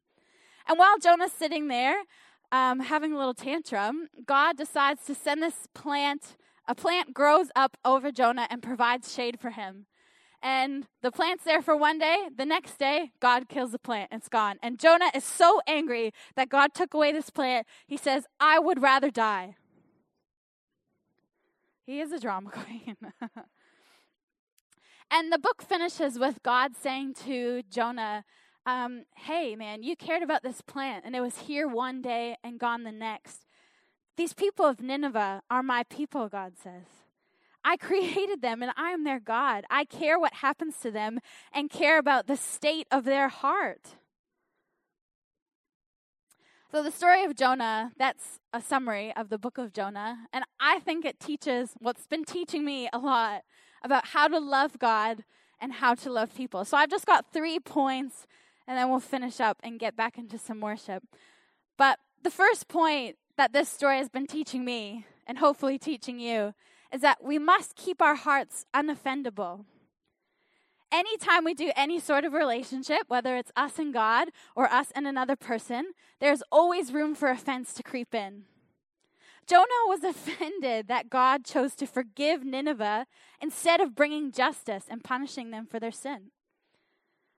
And 0.67 0.77
while 0.77 0.97
Jonah's 0.97 1.31
sitting 1.31 1.67
there, 1.67 2.03
um, 2.51 2.79
having 2.79 3.13
a 3.13 3.17
little 3.17 3.33
tantrum, 3.33 4.07
God 4.25 4.57
decides 4.57 5.05
to 5.05 5.15
send 5.15 5.41
this 5.41 5.67
plant. 5.73 6.37
A 6.67 6.75
plant 6.75 7.13
grows 7.13 7.47
up 7.55 7.77
over 7.85 8.11
Jonah 8.11 8.47
and 8.49 8.61
provides 8.61 9.13
shade 9.13 9.39
for 9.39 9.51
him. 9.51 9.85
And 10.41 10.85
the 11.01 11.11
plant's 11.11 11.43
there 11.43 11.61
for 11.61 11.75
one 11.75 11.97
day. 11.97 12.27
The 12.35 12.45
next 12.45 12.77
day, 12.77 13.11
God 13.19 13.49
kills 13.49 13.71
the 13.71 13.79
plant. 13.79 14.09
It's 14.11 14.29
gone. 14.29 14.57
And 14.61 14.79
Jonah 14.79 15.09
is 15.15 15.23
so 15.23 15.61
angry 15.67 16.11
that 16.35 16.49
God 16.49 16.73
took 16.73 16.93
away 16.93 17.11
this 17.11 17.29
plant. 17.29 17.65
He 17.87 17.97
says, 17.97 18.25
I 18.39 18.59
would 18.59 18.81
rather 18.81 19.09
die. 19.09 19.55
He 21.85 22.01
is 22.01 22.11
a 22.11 22.19
drama 22.19 22.49
queen. 22.51 22.97
And 25.09 25.31
the 25.31 25.39
book 25.39 25.61
finishes 25.61 26.19
with 26.19 26.43
God 26.43 26.75
saying 26.75 27.13
to 27.25 27.63
Jonah, 27.69 28.25
um, 28.65 29.03
Hey, 29.15 29.55
man, 29.55 29.83
you 29.83 29.95
cared 29.95 30.21
about 30.21 30.43
this 30.43 30.61
plant, 30.61 31.05
and 31.05 31.15
it 31.15 31.21
was 31.21 31.39
here 31.39 31.67
one 31.67 32.01
day 32.01 32.35
and 32.43 32.59
gone 32.59 32.83
the 32.83 32.91
next. 32.91 33.45
These 34.17 34.33
people 34.33 34.65
of 34.65 34.81
Nineveh 34.81 35.43
are 35.49 35.63
my 35.63 35.83
people, 35.83 36.27
God 36.27 36.53
says. 36.61 36.85
I 37.63 37.77
created 37.77 38.41
them 38.41 38.61
and 38.61 38.71
I 38.75 38.91
am 38.91 39.03
their 39.03 39.19
God. 39.19 39.65
I 39.69 39.85
care 39.85 40.19
what 40.19 40.35
happens 40.35 40.77
to 40.79 40.91
them 40.91 41.19
and 41.53 41.69
care 41.69 41.99
about 41.99 42.27
the 42.27 42.37
state 42.37 42.87
of 42.91 43.03
their 43.05 43.29
heart. 43.29 43.95
So, 46.69 46.83
the 46.83 46.91
story 46.91 47.23
of 47.23 47.35
Jonah, 47.35 47.93
that's 47.97 48.39
a 48.51 48.61
summary 48.61 49.13
of 49.15 49.29
the 49.29 49.37
book 49.37 49.57
of 49.57 49.71
Jonah. 49.71 50.27
And 50.33 50.43
I 50.59 50.79
think 50.79 51.05
it 51.05 51.17
teaches 51.17 51.71
what's 51.79 52.07
been 52.07 52.25
teaching 52.25 52.65
me 52.65 52.89
a 52.91 52.97
lot 52.97 53.43
about 53.83 54.07
how 54.07 54.27
to 54.27 54.39
love 54.39 54.79
God 54.79 55.23
and 55.59 55.73
how 55.73 55.95
to 55.95 56.11
love 56.11 56.35
people. 56.35 56.65
So 56.65 56.77
I've 56.77 56.89
just 56.89 57.05
got 57.05 57.31
three 57.33 57.59
points, 57.59 58.27
and 58.67 58.77
then 58.77 58.89
we'll 58.89 58.99
finish 58.99 59.39
up 59.39 59.57
and 59.63 59.79
get 59.79 59.95
back 59.95 60.17
into 60.17 60.37
some 60.37 60.59
worship. 60.59 61.03
But 61.77 61.99
the 62.23 62.29
first 62.29 62.67
point 62.67 63.15
that 63.37 63.53
this 63.53 63.69
story 63.69 63.97
has 63.97 64.09
been 64.09 64.27
teaching 64.27 64.65
me, 64.65 65.05
and 65.25 65.37
hopefully 65.37 65.77
teaching 65.77 66.19
you, 66.19 66.53
is 66.91 67.01
that 67.01 67.23
we 67.23 67.37
must 67.37 67.75
keep 67.75 68.01
our 68.01 68.15
hearts 68.15 68.65
unoffendable. 68.73 69.65
Anytime 70.91 71.43
we 71.43 71.53
do 71.53 71.71
any 71.75 71.99
sort 71.99 72.23
of 72.23 72.31
relationship, 72.31 73.01
whether 73.09 73.35
it's 73.35 73.51
us 73.57 73.77
and 73.77 73.93
God 73.93 74.29
or 74.55 74.71
us 74.71 74.91
and 74.95 75.05
another 75.05 75.35
person, 75.35 75.91
there's 76.19 76.41
always 76.51 76.93
room 76.93 77.13
for 77.13 77.29
offense 77.29 77.73
to 77.73 77.83
creep 77.83 78.15
in. 78.15 78.43
Jonah 79.47 79.88
was 79.88 80.03
offended 80.03 80.88
that 80.88 81.10
God 81.10 81.45
chose 81.45 81.75
to 81.75 81.88
forgive 81.88 82.43
Nineveh 82.43 83.05
instead 83.41 83.79
of 83.79 83.95
bringing 83.95 84.31
justice 84.31 84.83
and 84.89 85.03
punishing 85.03 85.51
them 85.51 85.65
for 85.65 85.79
their 85.79 85.91
sin. 85.91 86.31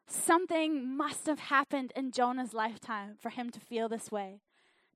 Something 0.07 0.97
must 0.97 1.27
have 1.27 1.39
happened 1.39 1.93
in 1.95 2.11
Jonah's 2.11 2.53
lifetime 2.53 3.15
for 3.19 3.29
him 3.29 3.51
to 3.51 3.59
feel 3.59 3.87
this 3.87 4.11
way, 4.11 4.41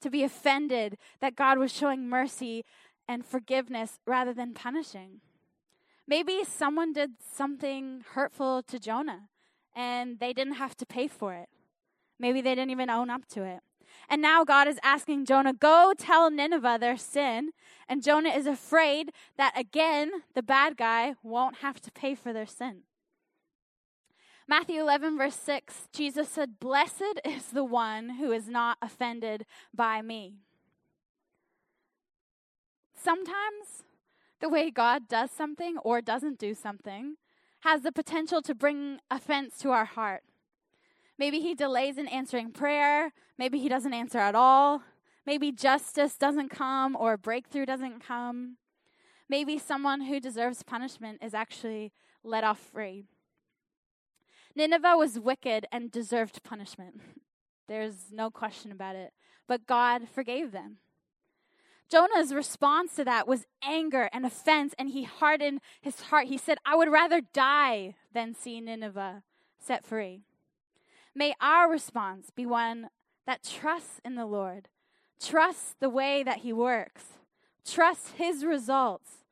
to 0.01 0.09
be 0.09 0.23
offended 0.23 0.97
that 1.21 1.35
God 1.35 1.59
was 1.59 1.71
showing 1.71 2.09
mercy 2.09 2.65
and 3.07 3.23
forgiveness 3.23 3.99
rather 4.07 4.33
than 4.33 4.55
punishing. 4.55 5.21
Maybe 6.07 6.43
someone 6.43 6.93
did 6.93 7.11
something 7.19 8.03
hurtful 8.13 8.63
to 8.63 8.79
Jonah 8.79 9.29
and 9.75 10.19
they 10.19 10.33
didn't 10.33 10.55
have 10.55 10.75
to 10.77 10.85
pay 10.85 11.07
for 11.07 11.33
it. 11.33 11.49
Maybe 12.19 12.41
they 12.41 12.55
didn't 12.55 12.71
even 12.71 12.89
own 12.89 13.09
up 13.09 13.27
to 13.29 13.43
it. 13.43 13.59
And 14.09 14.21
now 14.21 14.43
God 14.43 14.67
is 14.67 14.79
asking 14.83 15.25
Jonah, 15.25 15.53
Go 15.53 15.93
tell 15.97 16.29
Nineveh 16.29 16.77
their 16.79 16.97
sin. 16.97 17.51
And 17.87 18.03
Jonah 18.03 18.29
is 18.29 18.45
afraid 18.45 19.11
that 19.37 19.53
again, 19.57 20.11
the 20.33 20.43
bad 20.43 20.77
guy 20.77 21.15
won't 21.23 21.57
have 21.57 21.81
to 21.81 21.91
pay 21.91 22.15
for 22.15 22.33
their 22.33 22.45
sin. 22.45 22.83
Matthew 24.47 24.81
11, 24.81 25.17
verse 25.17 25.35
6, 25.35 25.87
Jesus 25.93 26.27
said, 26.27 26.59
Blessed 26.59 27.21
is 27.25 27.47
the 27.47 27.63
one 27.63 28.09
who 28.09 28.31
is 28.31 28.47
not 28.47 28.77
offended 28.81 29.45
by 29.73 30.01
me. 30.01 30.35
Sometimes 32.93 33.83
the 34.41 34.49
way 34.49 34.69
God 34.69 35.07
does 35.07 35.31
something 35.31 35.77
or 35.79 36.01
doesn't 36.01 36.39
do 36.39 36.53
something 36.53 37.15
has 37.61 37.81
the 37.81 37.91
potential 37.91 38.41
to 38.41 38.53
bring 38.53 38.99
offense 39.09 39.57
to 39.59 39.71
our 39.71 39.85
heart. 39.85 40.23
Maybe 41.17 41.39
he 41.39 41.53
delays 41.53 41.97
in 41.97 42.07
answering 42.07 42.51
prayer. 42.51 43.13
Maybe 43.37 43.59
he 43.59 43.69
doesn't 43.69 43.93
answer 43.93 44.19
at 44.19 44.35
all. 44.35 44.83
Maybe 45.25 45.51
justice 45.51 46.17
doesn't 46.17 46.49
come 46.49 46.95
or 46.95 47.17
breakthrough 47.17 47.65
doesn't 47.65 48.05
come. 48.05 48.57
Maybe 49.29 49.57
someone 49.57 50.01
who 50.01 50.19
deserves 50.19 50.63
punishment 50.63 51.19
is 51.23 51.33
actually 51.33 51.91
let 52.23 52.43
off 52.43 52.59
free. 52.59 53.05
Nineveh 54.55 54.97
was 54.97 55.19
wicked 55.19 55.65
and 55.71 55.91
deserved 55.91 56.43
punishment. 56.43 56.99
There's 57.67 58.11
no 58.11 58.29
question 58.29 58.71
about 58.71 58.95
it. 58.95 59.13
But 59.47 59.65
God 59.65 60.07
forgave 60.13 60.51
them. 60.51 60.77
Jonah's 61.89 62.33
response 62.33 62.95
to 62.95 63.03
that 63.05 63.27
was 63.27 63.45
anger 63.63 64.09
and 64.11 64.25
offense, 64.25 64.73
and 64.79 64.89
he 64.89 65.03
hardened 65.03 65.59
his 65.81 66.01
heart. 66.01 66.27
He 66.27 66.37
said, 66.37 66.57
I 66.65 66.75
would 66.75 66.91
rather 66.91 67.21
die 67.21 67.95
than 68.13 68.33
see 68.33 68.59
Nineveh 68.59 69.23
set 69.59 69.85
free. 69.85 70.23
May 71.15 71.35
our 71.39 71.69
response 71.69 72.29
be 72.29 72.45
one 72.45 72.89
that 73.27 73.43
trusts 73.43 74.01
in 74.03 74.15
the 74.15 74.25
Lord, 74.25 74.67
trusts 75.21 75.75
the 75.79 75.89
way 75.89 76.23
that 76.23 76.39
He 76.39 76.51
works, 76.51 77.03
trusts 77.65 78.11
His 78.17 78.43
results, 78.43 79.23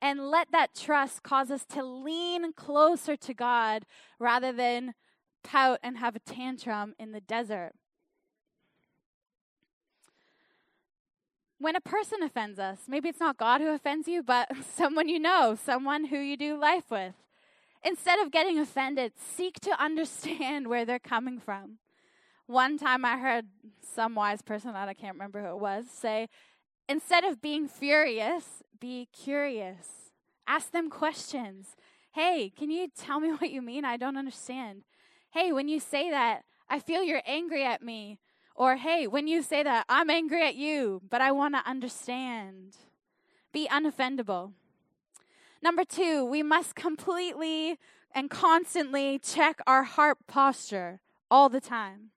and 0.00 0.30
let 0.30 0.50
that 0.52 0.74
trust 0.74 1.22
cause 1.22 1.50
us 1.50 1.64
to 1.66 1.82
lean 1.82 2.52
closer 2.52 3.16
to 3.16 3.34
God 3.34 3.84
rather 4.18 4.52
than 4.52 4.94
pout 5.42 5.78
and 5.82 5.98
have 5.98 6.16
a 6.16 6.20
tantrum 6.20 6.94
in 6.98 7.12
the 7.12 7.20
desert. 7.20 7.72
When 11.60 11.74
a 11.74 11.80
person 11.80 12.22
offends 12.22 12.60
us, 12.60 12.78
maybe 12.86 13.08
it's 13.08 13.18
not 13.18 13.36
God 13.36 13.60
who 13.60 13.68
offends 13.68 14.06
you, 14.06 14.22
but 14.22 14.48
someone 14.76 15.08
you 15.08 15.18
know, 15.18 15.56
someone 15.60 16.06
who 16.06 16.18
you 16.18 16.36
do 16.36 16.56
life 16.56 16.90
with. 16.90 17.14
Instead 17.84 18.18
of 18.20 18.30
getting 18.32 18.58
offended, 18.58 19.12
seek 19.16 19.60
to 19.60 19.82
understand 19.82 20.66
where 20.68 20.84
they're 20.84 20.98
coming 20.98 21.38
from. 21.38 21.78
One 22.46 22.78
time 22.78 23.04
I 23.04 23.18
heard 23.18 23.46
some 23.82 24.14
wise 24.14 24.42
person, 24.42 24.74
I 24.74 24.94
can't 24.94 25.14
remember 25.14 25.42
who 25.42 25.48
it 25.50 25.60
was, 25.60 25.86
say, 25.90 26.28
instead 26.88 27.24
of 27.24 27.42
being 27.42 27.68
furious, 27.68 28.62
be 28.80 29.08
curious. 29.12 30.10
Ask 30.46 30.72
them 30.72 30.88
questions. 30.88 31.76
Hey, 32.12 32.50
can 32.56 32.70
you 32.70 32.88
tell 32.88 33.20
me 33.20 33.28
what 33.38 33.50
you 33.50 33.62
mean? 33.62 33.84
I 33.84 33.96
don't 33.96 34.16
understand. 34.16 34.82
Hey, 35.30 35.52
when 35.52 35.68
you 35.68 35.78
say 35.78 36.10
that, 36.10 36.44
I 36.68 36.80
feel 36.80 37.02
you're 37.02 37.22
angry 37.26 37.64
at 37.64 37.82
me. 37.82 38.18
Or, 38.54 38.76
hey, 38.76 39.06
when 39.06 39.28
you 39.28 39.42
say 39.42 39.62
that, 39.62 39.84
I'm 39.88 40.10
angry 40.10 40.42
at 40.42 40.56
you, 40.56 41.00
but 41.08 41.20
I 41.20 41.30
want 41.30 41.54
to 41.54 41.68
understand. 41.68 42.76
Be 43.52 43.68
unoffendable. 43.68 44.52
Number 45.62 45.84
two, 45.84 46.24
we 46.24 46.42
must 46.42 46.74
completely 46.74 47.78
and 48.14 48.30
constantly 48.30 49.18
check 49.18 49.60
our 49.66 49.82
heart 49.82 50.18
posture 50.26 51.00
all 51.30 51.48
the 51.48 51.60
time. 51.60 52.10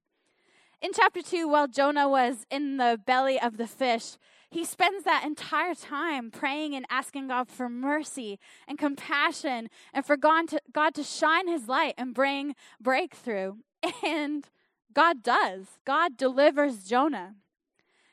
In 0.81 0.91
chapter 0.93 1.21
2, 1.21 1.47
while 1.47 1.67
Jonah 1.67 2.09
was 2.09 2.45
in 2.49 2.77
the 2.77 2.99
belly 3.05 3.39
of 3.39 3.57
the 3.57 3.67
fish, 3.67 4.17
he 4.49 4.65
spends 4.65 5.03
that 5.03 5.23
entire 5.23 5.75
time 5.75 6.31
praying 6.31 6.75
and 6.75 6.85
asking 6.89 7.27
God 7.27 7.47
for 7.47 7.69
mercy 7.69 8.39
and 8.67 8.79
compassion 8.79 9.69
and 9.93 10.05
for 10.05 10.17
God 10.17 10.49
to, 10.49 10.61
God 10.73 10.95
to 10.95 11.03
shine 11.03 11.47
his 11.47 11.67
light 11.67 11.93
and 11.97 12.13
bring 12.13 12.55
breakthrough. 12.79 13.55
And 14.03 14.47
God 14.93 15.23
does. 15.23 15.79
God 15.85 16.17
delivers 16.17 16.83
Jonah. 16.83 17.35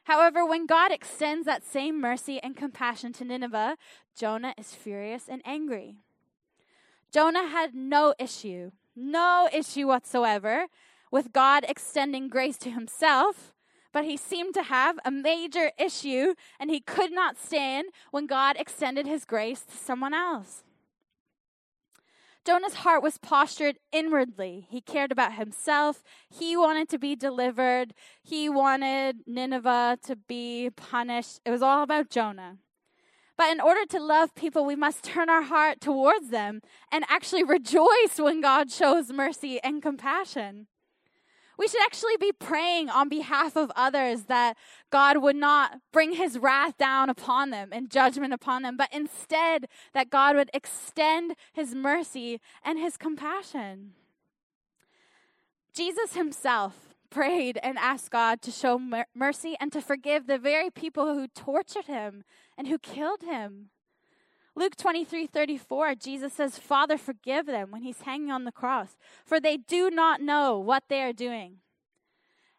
However, 0.05 0.47
when 0.47 0.65
God 0.65 0.91
extends 0.91 1.45
that 1.45 1.65
same 1.65 2.01
mercy 2.01 2.41
and 2.43 2.57
compassion 2.57 3.13
to 3.15 3.25
Nineveh, 3.25 3.77
Jonah 4.19 4.53
is 4.59 4.75
furious 4.75 5.29
and 5.29 5.41
angry. 5.45 5.99
Jonah 7.13 7.47
had 7.47 7.73
no 7.73 8.15
issue, 8.19 8.73
no 8.97 9.49
issue 9.53 9.87
whatsoever 9.87 10.67
with 11.13 11.33
God 11.33 11.65
extending 11.69 12.29
grace 12.29 12.59
to 12.59 12.71
himself, 12.71 13.55
but 13.93 14.05
he 14.05 14.17
seemed 14.17 14.55
to 14.55 14.65
have 14.65 14.99
a 15.05 15.13
major 15.13 15.71
issue 15.79 16.35
and 16.59 16.69
he 16.69 16.81
could 16.81 17.13
not 17.13 17.39
stand 17.39 17.87
when 18.11 18.27
God 18.27 18.57
extended 18.59 19.07
his 19.07 19.25
grace 19.25 19.61
to 19.63 19.77
someone 19.77 20.13
else. 20.13 20.65
Jonah's 22.45 22.75
heart 22.75 23.03
was 23.03 23.19
postured 23.19 23.79
inwardly. 23.93 24.67
He 24.69 24.81
cared 24.81 25.13
about 25.13 25.35
himself. 25.35 26.03
He 26.29 26.57
wanted 26.57 26.89
to 26.89 26.99
be 26.99 27.15
delivered. 27.15 27.95
He 28.23 28.49
wanted 28.49 29.19
Nineveh 29.27 29.99
to 30.07 30.17
be 30.17 30.71
punished. 30.75 31.41
It 31.45 31.51
was 31.51 31.63
all 31.63 31.83
about 31.83 32.11
Jonah. 32.11 32.57
But 33.39 33.53
in 33.53 33.61
order 33.61 33.87
to 33.87 34.01
love 34.01 34.35
people, 34.35 34.67
we 34.67 34.75
must 34.75 35.05
turn 35.05 35.31
our 35.31 35.43
heart 35.43 35.81
towards 35.81 36.31
them 36.31 36.61
and 36.91 37.05
actually 37.09 37.45
rejoice 37.45 38.19
when 38.19 38.41
God 38.41 38.71
shows 38.71 39.13
mercy 39.13 39.61
and 39.63 39.81
compassion. 39.81 40.67
We 41.57 41.69
should 41.69 41.83
actually 41.83 42.17
be 42.21 42.33
praying 42.33 42.91
on 42.91 43.09
behalf 43.09 43.57
of 43.57 43.71
others 43.77 44.25
that 44.25 44.57
God 44.91 45.19
would 45.19 45.37
not 45.37 45.79
bring 45.93 46.15
his 46.15 46.39
wrath 46.39 46.77
down 46.79 47.11
upon 47.11 47.51
them 47.51 47.71
and 47.73 47.91
judgment 47.91 48.33
upon 48.33 48.63
them, 48.63 48.77
but 48.77 48.93
instead 48.93 49.67
that 49.95 50.11
God 50.11 50.35
would 50.35 50.51
extend 50.53 51.35
his 51.53 51.75
mercy 51.75 52.41
and 52.65 52.79
his 52.79 52.97
compassion. 52.97 53.93
Jesus 55.73 56.15
himself 56.15 56.88
prayed 57.11 57.59
and 57.63 57.79
asked 57.79 58.11
God 58.11 58.43
to 58.43 58.51
show 58.51 58.79
mer- 58.79 59.07
mercy 59.15 59.57
and 59.61 59.73
to 59.73 59.81
forgive 59.81 60.27
the 60.27 60.39
very 60.39 60.71
people 60.71 61.15
who 61.15 61.29
tortured 61.29 61.87
him 61.87 62.25
and 62.57 62.69
who 62.69 62.79
killed 62.79 63.23
him. 63.23 63.71
Luke 64.55 64.77
23 64.77 65.27
34, 65.27 65.95
Jesus 65.95 66.33
says, 66.33 66.59
Father, 66.59 66.99
forgive 66.99 67.47
them 67.47 67.71
when 67.71 67.83
he's 67.83 68.03
hanging 68.03 68.33
on 68.33 68.45
the 68.45 68.53
cross, 68.53 68.97
for 69.25 69.39
they 69.39 69.57
do 69.57 69.89
not 69.91 70.21
know 70.21 70.59
what 70.59 70.85
they 70.89 71.03
are 71.03 71.13
doing. 71.13 71.59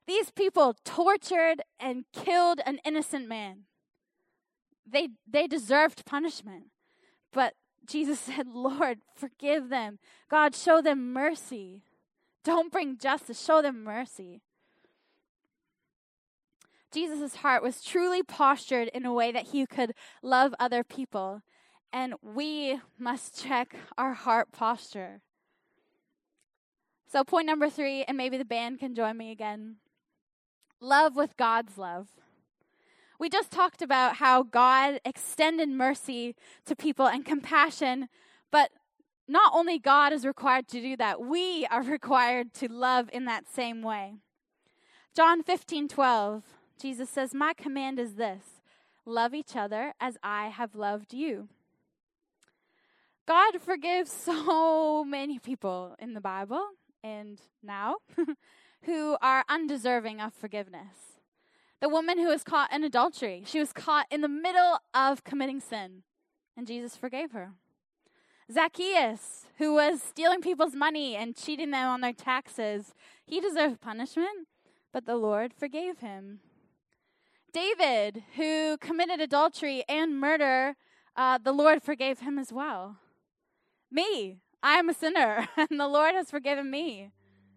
These 0.07 0.31
people 0.31 0.75
tortured 0.85 1.62
and 1.79 2.05
killed 2.13 2.62
an 2.65 2.79
innocent 2.85 3.27
man. 3.27 3.65
They, 4.89 5.09
they 5.29 5.45
deserved 5.45 6.05
punishment. 6.05 6.71
But 7.31 7.53
Jesus 7.85 8.19
said, 8.21 8.47
Lord, 8.47 8.99
forgive 9.13 9.69
them. 9.69 9.99
God, 10.29 10.55
show 10.55 10.81
them 10.81 11.13
mercy. 11.13 11.83
Don't 12.43 12.71
bring 12.71 12.97
justice, 12.97 13.43
show 13.43 13.62
them 13.62 13.84
mercy. 13.84 14.41
Jesus' 16.91 17.36
heart 17.36 17.62
was 17.62 17.84
truly 17.84 18.23
postured 18.23 18.88
in 18.89 19.06
a 19.06 19.13
way 19.13 19.32
that 19.32 19.47
he 19.47 19.65
could 19.65 19.93
love 20.23 20.56
other 20.60 20.84
people 20.84 21.43
and 21.91 22.13
we 22.21 22.80
must 22.97 23.41
check 23.41 23.75
our 23.97 24.13
heart 24.13 24.52
posture. 24.52 25.21
So, 27.12 27.23
point 27.23 27.47
number 27.47 27.69
three, 27.69 28.04
and 28.04 28.17
maybe 28.17 28.38
the 28.38 28.45
band 28.45 28.80
can 28.80 28.93
join 28.93 29.17
me 29.17 29.32
again 29.32 29.78
love 30.82 31.15
with 31.15 31.36
God's 31.36 31.78
love. 31.78 32.08
We 33.19 33.28
just 33.28 33.52
talked 33.52 33.82
about 33.82 34.15
how 34.15 34.43
God 34.43 35.02
extended 35.04 35.67
mercy 35.67 36.36
to 36.65 36.73
people 36.73 37.06
and 37.06 37.25
compassion, 37.25 38.08
but 38.49 38.71
not 39.29 39.51
only 39.53 39.77
God 39.77 40.11
is 40.11 40.25
required 40.25 40.67
to 40.69 40.81
do 40.81 40.97
that, 40.97 41.21
we 41.21 41.65
are 41.69 41.83
required 41.83 42.53
to 42.55 42.67
love 42.67 43.09
in 43.13 43.25
that 43.25 43.47
same 43.47 43.81
way. 43.81 44.15
John 45.15 45.43
15 45.43 45.87
12, 45.87 46.43
Jesus 46.81 47.09
says, 47.09 47.33
My 47.33 47.53
command 47.53 47.99
is 47.99 48.15
this 48.15 48.43
love 49.05 49.33
each 49.33 49.55
other 49.55 49.93
as 49.99 50.17
I 50.23 50.47
have 50.47 50.75
loved 50.75 51.13
you. 51.13 51.49
God 53.27 53.61
forgives 53.61 54.11
so 54.25 55.03
many 55.03 55.39
people 55.39 55.95
in 55.99 56.13
the 56.13 56.21
Bible 56.21 56.65
and 57.03 57.39
now 57.63 57.97
who 58.83 59.17
are 59.21 59.45
undeserving 59.49 60.19
of 60.19 60.33
forgiveness. 60.33 61.19
The 61.81 61.89
woman 61.89 62.17
who 62.17 62.27
was 62.27 62.43
caught 62.43 62.73
in 62.73 62.83
adultery, 62.83 63.43
she 63.45 63.59
was 63.59 63.71
caught 63.71 64.05
in 64.11 64.21
the 64.21 64.27
middle 64.27 64.79
of 64.93 65.23
committing 65.23 65.61
sin, 65.61 66.03
and 66.57 66.67
Jesus 66.67 66.97
forgave 66.97 67.31
her. 67.31 67.53
Zacchaeus, 68.51 69.45
who 69.59 69.75
was 69.75 70.01
stealing 70.01 70.41
people's 70.41 70.75
money 70.75 71.15
and 71.15 71.35
cheating 71.35 71.71
them 71.71 71.88
on 71.88 72.01
their 72.01 72.13
taxes, 72.13 72.95
he 73.25 73.39
deserved 73.39 73.79
punishment, 73.79 74.47
but 74.91 75.05
the 75.05 75.15
Lord 75.15 75.53
forgave 75.53 75.99
him. 75.99 76.39
David, 77.53 78.23
who 78.35 78.77
committed 78.77 79.19
adultery 79.19 79.83
and 79.88 80.19
murder, 80.19 80.75
uh, 81.15 81.38
the 81.38 81.51
Lord 81.51 81.83
forgave 81.83 82.19
him 82.19 82.39
as 82.39 82.51
well. 82.51 82.97
Me, 83.91 84.38
I'm 84.63 84.89
a 84.89 84.93
sinner, 84.93 85.47
and 85.57 85.79
the 85.79 85.88
Lord 85.88 86.15
has 86.15 86.31
forgiven 86.31 86.71
me. 86.71 87.12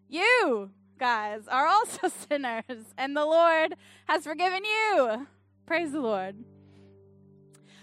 You, 0.09 0.71
guys, 0.99 1.49
are 1.49 1.67
also 1.67 2.09
sinners, 2.29 2.95
and 2.99 3.17
the 3.17 3.25
Lord 3.25 3.75
has 4.07 4.25
forgiven 4.25 4.65
you. 4.65 5.27
Praise 5.67 5.93
the 5.93 6.01
Lord. 6.01 6.37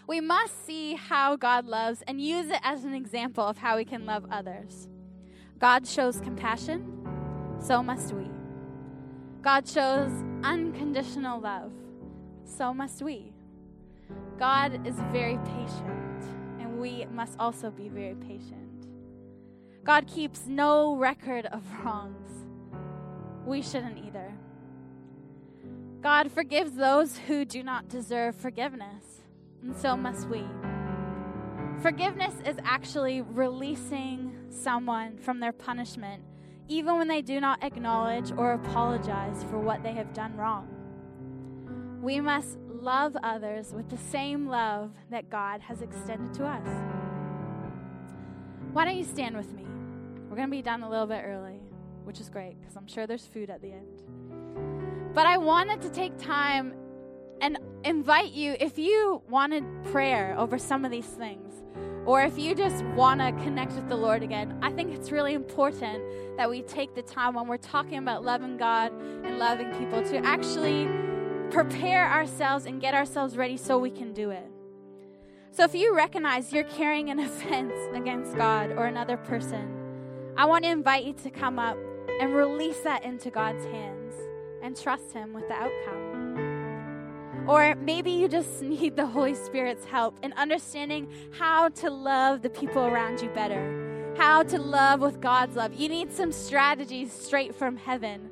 We 0.10 0.22
must 0.22 0.65
see 0.65 0.95
how 0.95 1.36
God 1.36 1.67
loves 1.67 2.02
and 2.08 2.19
use 2.19 2.48
it 2.48 2.60
as 2.63 2.84
an 2.84 2.95
example 2.95 3.45
of 3.45 3.60
how 3.60 3.78
we 3.78 3.86
can 3.86 4.08
love 4.08 4.26
others. 4.32 4.88
God 5.60 5.86
shows 5.88 6.19
compassion, 6.19 7.06
so 7.62 7.84
must 7.84 8.12
we. 8.13 8.28
God 9.43 9.67
shows 9.67 10.10
unconditional 10.43 11.39
love, 11.39 11.72
so 12.43 12.74
must 12.74 13.04
we. 13.04 13.34
God 14.39 14.88
is 14.88 14.95
very 15.12 15.38
patient 15.45 16.24
and 16.60 16.80
we 16.80 17.06
must 17.13 17.36
also 17.38 17.69
be 17.69 17.88
very 17.88 18.15
patient. 18.15 18.88
God 19.84 20.08
keeps 20.08 20.48
no 20.48 20.95
record 20.95 21.45
of 21.45 21.62
wrongs. 21.86 22.48
We 23.45 23.62
shouldn't 23.62 24.04
either. 24.04 24.34
God 26.02 26.32
forgives 26.32 26.72
those 26.74 27.15
who 27.15 27.45
do 27.45 27.62
not 27.62 27.89
deserve 27.89 28.36
forgiveness, 28.36 29.04
and 29.63 29.76
so 29.76 29.95
must 29.95 30.28
we. 30.28 30.43
Forgiveness 31.82 32.34
is 32.45 32.58
actually 32.63 33.22
releasing 33.22 34.36
someone 34.50 35.17
from 35.17 35.39
their 35.39 35.54
punishment, 35.54 36.24
even 36.67 36.98
when 36.98 37.08
they 37.08 37.22
do 37.22 37.39
not 37.39 37.63
acknowledge 37.63 38.32
or 38.32 38.54
apologize 38.54 39.43
for 39.45 39.60
what 39.60 39.82
they 39.84 39.93
have 39.93 40.13
done 40.13 40.36
wrong. 40.36 40.67
We 42.02 42.19
must 42.19 42.58
love 42.67 43.15
others 43.24 43.74
with 43.74 43.89
the 43.89 43.98
same 43.98 44.48
love 44.48 44.91
that 45.10 45.30
God 45.30 45.62
has 45.62 45.82
extended 45.82 46.34
to 46.36 46.45
us. 46.45 46.67
Why 48.74 48.86
don't 48.86 48.98
you 48.98 49.04
stand 49.04 49.36
with 49.36 49.52
me? 49.54 49.65
We're 50.30 50.36
going 50.36 50.48
to 50.48 50.56
be 50.56 50.62
done 50.62 50.84
a 50.84 50.89
little 50.89 51.08
bit 51.08 51.24
early, 51.26 51.60
which 52.04 52.19
is 52.19 52.30
great 52.30 52.60
because 52.60 52.76
I'm 52.76 52.88
sure 52.88 53.08
there's 53.08 53.26
food 53.26 53.50
at 53.50 53.62
the 53.62 53.72
end. 53.72 55.13
But 55.13 55.26
I 55.26 55.38
wanted 55.38 55.82
to 55.82 55.89
take 55.89 56.17
time 56.17 56.74
and 57.41 57.58
invite 57.84 58.32
you 58.32 58.56
if 58.60 58.78
you 58.78 59.22
wanted 59.30 59.63
prayer 59.86 60.36
over 60.38 60.58
some 60.58 60.86
of 60.86 60.92
these 60.92 61.06
things, 61.06 61.54
or 62.06 62.24
if 62.24 62.38
you 62.38 62.56
just 62.56 62.84
want 62.96 63.22
to 63.22 63.32
connect 63.44 63.74
with 63.74 63.88
the 63.88 63.96
Lord 63.96 64.24
again, 64.24 64.58
I 64.62 64.72
think 64.72 64.94
it's 64.94 65.12
really 65.12 65.34
important 65.34 66.04
that 66.38 66.50
we 66.50 66.62
take 66.62 66.96
the 66.96 67.02
time 67.02 67.36
when 67.36 67.48
we're 67.48 67.58
talking 67.58 67.98
about 67.98 68.24
loving 68.24 68.58
God 68.58 68.92
and 68.92 69.38
loving 69.38 69.72
people 69.78 70.02
to 70.04 70.18
actually 70.26 70.88
prepare 71.52 72.08
ourselves 72.10 72.65
and 72.65 72.82
get 72.82 72.94
ourselves 72.94 73.38
ready 73.38 73.58
so 73.58 73.78
we 73.78 73.92
can 73.92 74.13
do 74.13 74.32
it. 74.32 74.50
So 75.52 75.63
if 75.63 75.76
you 75.76 75.96
recognize 75.96 76.54
you're 76.54 76.63
carrying 76.63 77.10
an 77.10 77.20
offense 77.20 77.74
against 77.94 78.36
God 78.36 78.72
or 78.72 78.86
another 78.86 79.18
person, 79.18 79.76
I 80.38 80.46
want 80.46 80.63
to 80.63 80.70
invite 80.70 81.06
you 81.06 81.13
to 81.13 81.30
come 81.30 81.60
up 81.60 81.78
and 82.20 82.34
release 82.34 82.80
that 82.82 83.04
into 83.04 83.30
God's 83.30 83.65
hands 83.65 84.13
and 84.62 84.76
trust 84.76 85.12
Him 85.12 85.34
with 85.34 85.48
the 85.48 85.56
outcome. 85.56 86.18
Or 87.50 87.76
maybe 87.76 88.12
you 88.12 88.28
just 88.28 88.62
need 88.74 88.96
the 88.96 89.08
Holy 89.08 89.36
Spirit's 89.36 89.86
help 89.86 90.20
in 90.24 90.32
understanding 90.34 91.08
how 91.32 91.70
to 91.70 91.90
love 91.90 92.42
the 92.42 92.50
people 92.50 92.86
around 92.86 93.22
you 93.22 93.30
better, 93.30 94.14
how 94.18 94.44
to 94.44 94.60
love 94.60 95.02
with 95.02 95.20
God's 95.20 95.56
love. 95.56 95.74
You 95.74 95.90
need 95.90 96.12
some 96.14 96.32
strategies 96.32 97.12
straight 97.12 97.56
from 97.56 97.76
heaven 97.76 98.30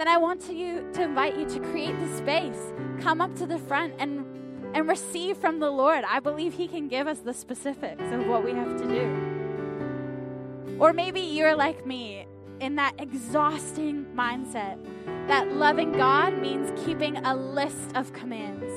then 0.00 0.08
I 0.08 0.16
want 0.16 0.40
to 0.46 0.54
you 0.54 0.88
to 0.94 1.02
invite 1.02 1.36
you 1.36 1.44
to 1.46 1.60
create 1.60 1.94
the 2.00 2.16
space. 2.16 2.72
Come 3.02 3.20
up 3.20 3.36
to 3.36 3.44
the 3.44 3.58
front 3.58 3.92
and 3.98 4.24
and 4.72 4.88
receive 4.88 5.36
from 5.36 5.58
the 5.60 5.68
Lord. 5.68 6.04
I 6.08 6.20
believe 6.20 6.54
He 6.54 6.68
can 6.68 6.88
give 6.88 7.06
us 7.06 7.18
the 7.18 7.34
specifics 7.34 8.10
of 8.10 8.26
what 8.26 8.42
we 8.42 8.52
have 8.52 8.78
to 8.78 8.88
do. 8.88 10.76
Or 10.78 10.94
maybe 10.94 11.20
you're 11.20 11.54
like 11.54 11.84
me 11.84 12.24
in 12.60 12.76
that 12.76 12.94
exhausting 12.98 14.06
mindset 14.14 14.78
that 15.26 15.52
loving 15.52 15.92
God 15.92 16.38
means 16.38 16.70
keeping 16.84 17.16
a 17.18 17.34
list 17.34 17.96
of 17.96 18.12
commands. 18.12 18.70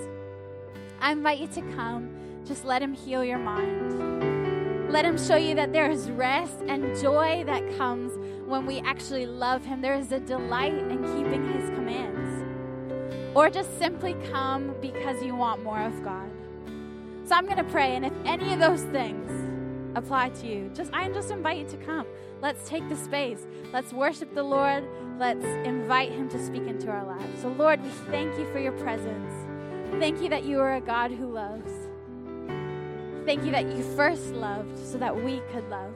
I 0.99 1.11
invite 1.11 1.39
you 1.39 1.47
to 1.47 1.61
come. 1.73 2.09
Just 2.45 2.65
let 2.65 2.81
Him 2.81 2.93
heal 2.93 3.23
your 3.23 3.39
mind. 3.39 4.91
Let 4.91 5.05
Him 5.05 5.17
show 5.17 5.35
you 5.35 5.55
that 5.55 5.73
there 5.73 5.89
is 5.91 6.09
rest 6.11 6.55
and 6.67 6.97
joy 7.01 7.43
that 7.45 7.77
comes 7.77 8.13
when 8.47 8.65
we 8.65 8.79
actually 8.81 9.25
love 9.25 9.65
Him. 9.65 9.81
There 9.81 9.95
is 9.95 10.11
a 10.11 10.19
delight 10.19 10.73
in 10.73 11.01
keeping 11.15 11.51
His 11.53 11.69
commands. 11.71 12.43
Or 13.35 13.49
just 13.49 13.77
simply 13.79 14.15
come 14.31 14.75
because 14.81 15.23
you 15.23 15.35
want 15.35 15.63
more 15.63 15.81
of 15.81 16.03
God. 16.03 16.29
So 17.25 17.35
I'm 17.35 17.45
going 17.45 17.57
to 17.57 17.63
pray, 17.63 17.95
and 17.95 18.05
if 18.05 18.13
any 18.25 18.53
of 18.53 18.59
those 18.59 18.83
things 18.83 19.31
apply 19.95 20.29
to 20.29 20.47
you, 20.47 20.69
just 20.73 20.91
I 20.93 21.09
just 21.09 21.31
invite 21.31 21.57
you 21.57 21.67
to 21.67 21.77
come. 21.77 22.05
Let's 22.43 22.67
take 22.67 22.87
the 22.89 22.97
space. 22.97 23.47
Let's 23.71 23.93
worship 23.93 24.35
the 24.35 24.43
Lord. 24.43 24.83
Let's 25.17 25.45
invite 25.65 26.11
Him 26.11 26.27
to 26.27 26.45
speak 26.45 26.63
into 26.63 26.89
our 26.89 27.05
lives. 27.05 27.41
So, 27.41 27.47
Lord, 27.47 27.81
we 27.81 27.89
thank 28.11 28.37
you 28.37 28.45
for 28.51 28.59
your 28.59 28.73
presence. 28.73 29.31
Thank 29.91 30.21
you 30.21 30.27
that 30.27 30.43
you 30.43 30.59
are 30.59 30.75
a 30.75 30.81
God 30.81 31.11
who 31.11 31.31
loves. 31.31 31.71
Thank 33.25 33.45
you 33.45 33.51
that 33.51 33.65
you 33.73 33.81
first 33.95 34.33
loved 34.33 34.77
so 34.77 34.97
that 34.97 35.15
we 35.15 35.41
could 35.53 35.69
love. 35.69 35.93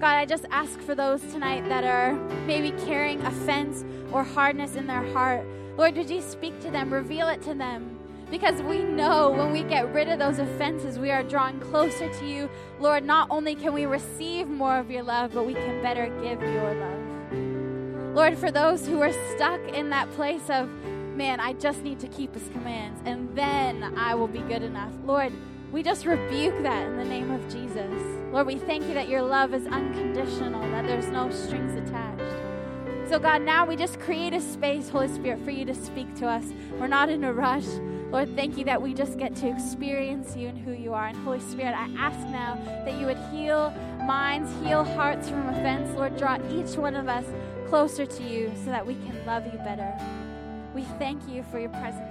God, 0.00 0.16
I 0.16 0.24
just 0.24 0.46
ask 0.50 0.80
for 0.80 0.94
those 0.94 1.20
tonight 1.30 1.68
that 1.68 1.84
are 1.84 2.14
maybe 2.46 2.70
carrying 2.86 3.20
offense 3.20 3.84
or 4.12 4.24
hardness 4.24 4.74
in 4.74 4.86
their 4.86 5.04
heart. 5.12 5.44
Lord, 5.76 5.98
would 5.98 6.08
you 6.08 6.22
speak 6.22 6.58
to 6.60 6.70
them, 6.70 6.90
reveal 6.90 7.28
it 7.28 7.42
to 7.42 7.52
them? 7.52 7.99
Because 8.30 8.62
we 8.62 8.84
know 8.84 9.30
when 9.30 9.50
we 9.52 9.64
get 9.64 9.92
rid 9.92 10.08
of 10.08 10.20
those 10.20 10.38
offenses, 10.38 10.98
we 10.98 11.10
are 11.10 11.24
drawing 11.24 11.58
closer 11.58 12.08
to 12.20 12.26
you. 12.26 12.48
Lord, 12.78 13.04
not 13.04 13.26
only 13.28 13.56
can 13.56 13.72
we 13.74 13.86
receive 13.86 14.46
more 14.46 14.78
of 14.78 14.90
your 14.90 15.02
love, 15.02 15.32
but 15.34 15.44
we 15.44 15.54
can 15.54 15.82
better 15.82 16.06
give 16.22 16.40
your 16.40 16.74
love. 16.74 18.14
Lord, 18.14 18.38
for 18.38 18.50
those 18.50 18.86
who 18.86 19.00
are 19.00 19.12
stuck 19.34 19.60
in 19.68 19.90
that 19.90 20.10
place 20.12 20.48
of, 20.48 20.68
man, 21.16 21.40
I 21.40 21.54
just 21.54 21.82
need 21.82 21.98
to 22.00 22.08
keep 22.08 22.34
his 22.34 22.48
commands, 22.48 23.00
and 23.04 23.36
then 23.36 23.82
I 23.98 24.14
will 24.14 24.28
be 24.28 24.40
good 24.40 24.62
enough. 24.62 24.92
Lord, 25.04 25.32
we 25.72 25.82
just 25.82 26.06
rebuke 26.06 26.62
that 26.62 26.86
in 26.86 26.96
the 26.96 27.04
name 27.04 27.30
of 27.30 27.42
Jesus. 27.52 27.92
Lord, 28.32 28.46
we 28.46 28.56
thank 28.56 28.84
you 28.86 28.94
that 28.94 29.08
your 29.08 29.22
love 29.22 29.54
is 29.54 29.66
unconditional, 29.66 30.60
that 30.70 30.86
there's 30.86 31.08
no 31.08 31.30
strings 31.30 31.74
attached. 31.74 32.20
So, 33.08 33.18
God, 33.18 33.42
now 33.42 33.66
we 33.66 33.74
just 33.74 33.98
create 33.98 34.34
a 34.34 34.40
space, 34.40 34.88
Holy 34.88 35.08
Spirit, 35.08 35.44
for 35.44 35.50
you 35.50 35.64
to 35.64 35.74
speak 35.74 36.14
to 36.16 36.28
us. 36.28 36.44
We're 36.78 36.86
not 36.86 37.08
in 37.08 37.24
a 37.24 37.32
rush. 37.32 37.66
Lord, 38.10 38.34
thank 38.34 38.58
you 38.58 38.64
that 38.64 38.82
we 38.82 38.92
just 38.92 39.18
get 39.18 39.36
to 39.36 39.48
experience 39.48 40.34
you 40.34 40.48
and 40.48 40.58
who 40.58 40.72
you 40.72 40.92
are. 40.94 41.06
And 41.06 41.16
Holy 41.18 41.38
Spirit, 41.38 41.76
I 41.76 41.88
ask 41.96 42.18
now 42.28 42.58
that 42.84 42.98
you 42.98 43.06
would 43.06 43.18
heal 43.32 43.72
minds, 44.04 44.50
heal 44.66 44.82
hearts 44.82 45.28
from 45.28 45.48
offense. 45.48 45.96
Lord, 45.96 46.16
draw 46.16 46.38
each 46.50 46.76
one 46.76 46.96
of 46.96 47.08
us 47.08 47.24
closer 47.68 48.04
to 48.04 48.22
you 48.24 48.52
so 48.64 48.70
that 48.70 48.84
we 48.84 48.94
can 48.94 49.24
love 49.26 49.46
you 49.46 49.58
better. 49.60 49.94
We 50.74 50.82
thank 50.98 51.28
you 51.28 51.44
for 51.52 51.60
your 51.60 51.70
presence. 51.70 52.09